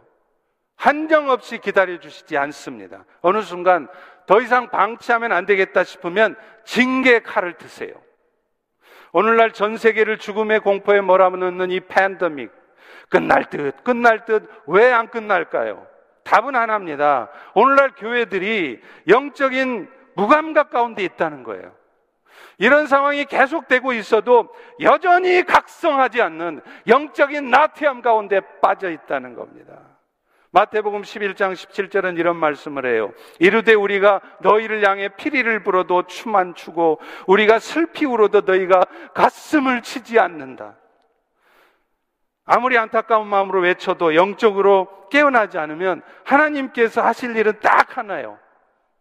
한정없이 0.75 1.57
기다려 1.57 1.99
주시지 1.99 2.37
않습니다. 2.37 3.05
어느 3.21 3.41
순간 3.41 3.87
더 4.27 4.39
이상 4.39 4.69
방치하면 4.69 5.31
안 5.31 5.47
되겠다 5.47 5.83
싶으면 5.83 6.35
징계 6.63 7.19
칼을 7.23 7.57
드세요. 7.57 7.91
오늘날 9.13 9.51
전 9.51 9.75
세계를 9.75 10.19
죽음의 10.19 10.59
공포에 10.59 11.01
몰아넣는 11.01 11.71
이 11.71 11.79
팬데믹 11.79 12.51
끝날 13.09 13.45
듯 13.49 13.83
끝날 13.83 14.25
듯 14.25 14.47
왜 14.67 14.91
안 14.91 15.07
끝날까요? 15.07 15.87
답은 16.23 16.55
하나입니다. 16.55 17.29
오늘날 17.55 17.95
교회들이 17.95 18.79
영적인 19.07 19.89
무감각 20.15 20.69
가운데 20.69 21.03
있다는 21.03 21.41
거예요. 21.41 21.82
이런 22.57 22.87
상황이 22.87 23.25
계속되고 23.25 23.93
있어도 23.93 24.49
여전히 24.79 25.43
각성하지 25.43 26.21
않는 26.21 26.61
영적인 26.87 27.49
나태함 27.49 28.01
가운데 28.01 28.41
빠져 28.61 28.89
있다는 28.89 29.35
겁니다. 29.35 29.79
마태복음 30.51 31.01
11장 31.01 31.53
17절은 31.53 32.19
이런 32.19 32.35
말씀을 32.35 32.85
해요. 32.85 33.11
이르되 33.39 33.73
우리가 33.73 34.21
너희를 34.41 34.87
향해 34.87 35.09
피리를 35.09 35.63
불어도 35.63 36.03
춤안 36.03 36.53
추고 36.53 36.99
우리가 37.25 37.57
슬피 37.57 38.05
울어도 38.05 38.41
너희가 38.41 38.85
가슴을 39.15 39.81
치지 39.81 40.19
않는다. 40.19 40.75
아무리 42.45 42.77
안타까운 42.77 43.27
마음으로 43.27 43.61
외쳐도 43.61 44.13
영적으로 44.13 45.07
깨어나지 45.09 45.57
않으면 45.57 46.03
하나님께서 46.23 47.01
하실 47.01 47.35
일은 47.35 47.59
딱 47.59 47.97
하나요. 47.97 48.37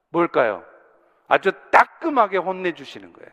뭘까요? 0.09 0.65
아주 1.33 1.51
따끔하게 1.71 2.37
혼내주시는 2.37 3.15
거예요. 3.15 3.31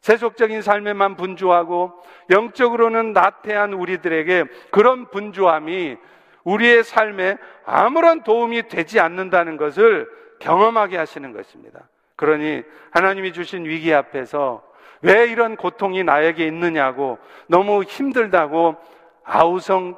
세속적인 0.00 0.62
삶에만 0.62 1.14
분주하고 1.14 1.92
영적으로는 2.28 3.12
나태한 3.12 3.72
우리들에게 3.72 4.46
그런 4.72 5.08
분주함이 5.10 5.96
우리의 6.42 6.82
삶에 6.82 7.36
아무런 7.64 8.24
도움이 8.24 8.66
되지 8.66 8.98
않는다는 8.98 9.58
것을 9.58 10.10
경험하게 10.40 10.96
하시는 10.96 11.32
것입니다. 11.32 11.88
그러니 12.16 12.64
하나님이 12.90 13.32
주신 13.32 13.64
위기 13.64 13.94
앞에서 13.94 14.64
왜 15.02 15.26
이런 15.26 15.54
고통이 15.54 16.02
나에게 16.02 16.48
있느냐고 16.48 17.18
너무 17.46 17.84
힘들다고 17.84 18.74
아우성 19.22 19.96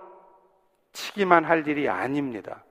치기만 0.93 1.45
할 1.47 1.67
일이 1.67 1.89
아닙니다. 1.89 2.63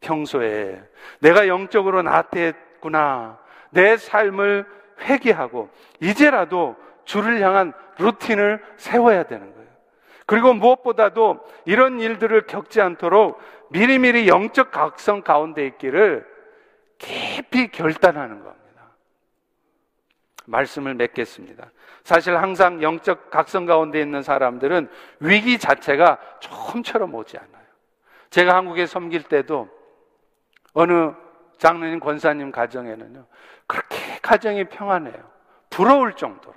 평소에 0.00 0.82
내가 1.20 1.46
영적으로 1.46 2.02
나태 2.02 2.54
했구나. 2.84 3.38
내 3.70 3.96
삶을 3.96 4.66
회개하고 5.00 5.70
이제라도 6.00 6.76
주를 7.04 7.40
향한 7.40 7.72
루틴을 7.98 8.62
세워야 8.76 9.24
되는 9.24 9.52
거예요. 9.52 9.68
그리고 10.26 10.54
무엇보다도 10.54 11.40
이런 11.64 12.00
일들을 12.00 12.46
겪지 12.46 12.80
않도록 12.80 13.40
미리미리 13.70 14.28
영적 14.28 14.70
각성 14.70 15.22
가운데 15.22 15.66
있기를 15.66 16.26
깊이 16.98 17.68
결단하는 17.68 18.42
겁니다. 18.42 18.54
말씀을 20.46 20.94
맺겠습니다. 20.94 21.70
사실 22.04 22.36
항상 22.36 22.82
영적 22.82 23.30
각성 23.30 23.66
가운데 23.66 24.00
있는 24.00 24.22
사람들은 24.22 24.88
위기 25.20 25.58
자체가 25.58 26.18
처음처럼 26.40 27.14
오지 27.14 27.36
않아요. 27.38 27.64
제가 28.30 28.54
한국에 28.54 28.86
섬길 28.86 29.24
때도 29.24 29.68
어느 30.74 31.12
장로님 31.64 31.98
권사님 31.98 32.52
가정에는요, 32.52 33.24
그렇게 33.66 34.18
가정이 34.20 34.64
평안해요. 34.64 35.30
부러울 35.70 36.14
정도로. 36.14 36.54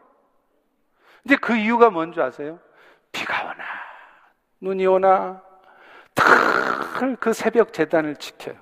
근데 1.23 1.37
그 1.37 1.55
이유가 1.55 1.89
뭔지 1.89 2.19
아세요? 2.19 2.59
비가 3.13 3.45
오나, 3.45 3.63
눈이 4.59 4.85
오나, 4.85 5.41
그 7.21 7.31
새벽 7.31 7.71
재단을 7.71 8.17
지켜요. 8.17 8.57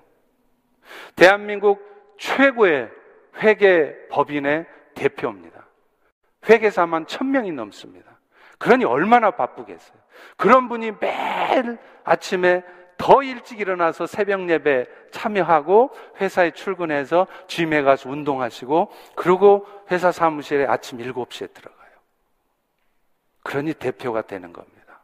대한민국 1.16 2.16
최고의 2.20 2.92
회계 3.38 4.08
법인의 4.10 4.68
대표입니다. 4.94 5.66
회계사만 6.48 7.08
천 7.08 7.32
명이 7.32 7.54
넘습니다. 7.54 8.20
그러니 8.60 8.86
얼마나 8.86 9.32
바쁘겠어요. 9.32 9.98
그런 10.38 10.70
분이 10.70 10.92
매일 11.00 11.80
아침에 12.04 12.64
더 13.06 13.22
일찍 13.22 13.60
일어나서 13.60 14.08
새벽 14.08 14.50
예배 14.50 14.88
참여하고 15.12 15.92
회사에 16.20 16.50
출근해서 16.50 17.28
짐에 17.46 17.84
가서 17.84 18.10
운동하시고 18.10 18.92
그리고 19.16 19.68
회사 19.92 20.12
사무실에 20.12 20.66
아침 20.66 20.98
7시에 20.98 21.54
들어가요. 21.54 21.92
그러니 23.44 23.76
대표가 23.76 24.24
되는 24.24 24.52
겁니다. 24.52 25.02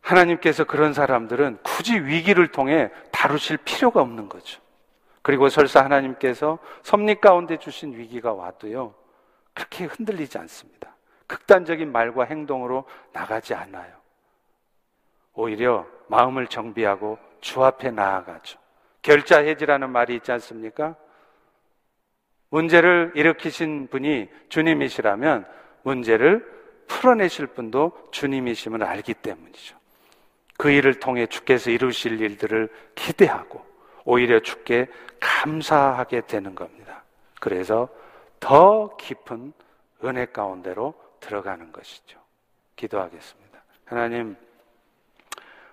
하나님께서 0.00 0.64
그런 0.64 0.94
사람들은 0.94 1.58
굳이 1.62 2.00
위기를 2.00 2.50
통해 2.50 2.90
다루실 3.10 3.58
필요가 3.58 4.00
없는 4.00 4.30
거죠. 4.30 4.62
그리고 5.20 5.50
설사 5.50 5.84
하나님께서 5.84 6.58
섭리 6.82 7.20
가운데 7.20 7.58
주신 7.58 7.92
위기가 7.92 8.32
와도요, 8.32 8.94
그렇게 9.52 9.84
흔들리지 9.84 10.38
않습니다. 10.38 10.93
극단적인 11.34 11.90
말과 11.90 12.24
행동으로 12.24 12.84
나가지 13.12 13.54
않아요. 13.54 13.92
오히려 15.32 15.84
마음을 16.06 16.46
정비하고 16.46 17.18
주 17.40 17.64
앞에 17.64 17.90
나아가죠. 17.90 18.58
결자 19.02 19.40
해지라는 19.40 19.90
말이 19.90 20.14
있지 20.14 20.30
않습니까? 20.30 20.94
문제를 22.50 23.12
일으키신 23.16 23.88
분이 23.88 24.28
주님이시라면 24.48 25.44
문제를 25.82 26.48
풀어내실 26.86 27.48
분도 27.48 27.92
주님이심을 28.12 28.84
알기 28.84 29.14
때문이죠. 29.14 29.76
그 30.56 30.70
일을 30.70 31.00
통해 31.00 31.26
주께서 31.26 31.70
이루실 31.70 32.20
일들을 32.20 32.68
기대하고 32.94 33.64
오히려 34.04 34.38
주께 34.38 34.86
감사하게 35.18 36.26
되는 36.28 36.54
겁니다. 36.54 37.02
그래서 37.40 37.88
더 38.38 38.96
깊은 38.98 39.52
은혜 40.04 40.26
가운데로 40.26 41.03
들어가는 41.24 41.72
것이죠. 41.72 42.18
기도하겠습니다. 42.76 43.64
하나님, 43.86 44.36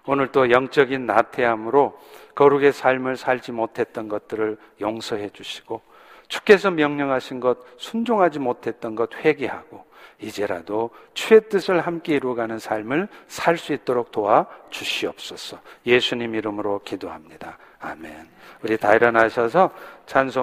오늘 0.06 0.32
또 0.32 0.50
영적인 0.50 1.06
나태함으로 1.06 2.00
거룩의 2.36 2.72
삶을 2.72 3.18
살지 3.18 3.52
못했던 3.52 4.08
것들을 4.08 4.58
용서해 4.80 5.30
주시고, 5.30 5.82
주께서 6.28 6.72
명령하신 6.72 7.42
것, 7.42 7.58
순종하지 7.78 8.40
못했던 8.40 8.96
것 8.96 9.14
회개하고, 9.14 9.86
이제라도 10.20 10.92
주의 11.14 11.42
뜻을 11.50 11.82
함께 11.82 12.16
이루어가는 12.16 12.60
삶을 12.60 13.08
살 13.28 13.58
수 13.58 13.74
있도록 13.74 14.12
도와 14.12 14.46
주시옵소서. 14.70 15.60
예수님 15.86 16.36
이름으로 16.36 16.82
기도합니다. 16.86 17.58
아멘. 17.80 18.30
우리 18.64 18.78
다 18.78 18.94
일어나셔서 18.94 19.72
찬송 20.06 20.40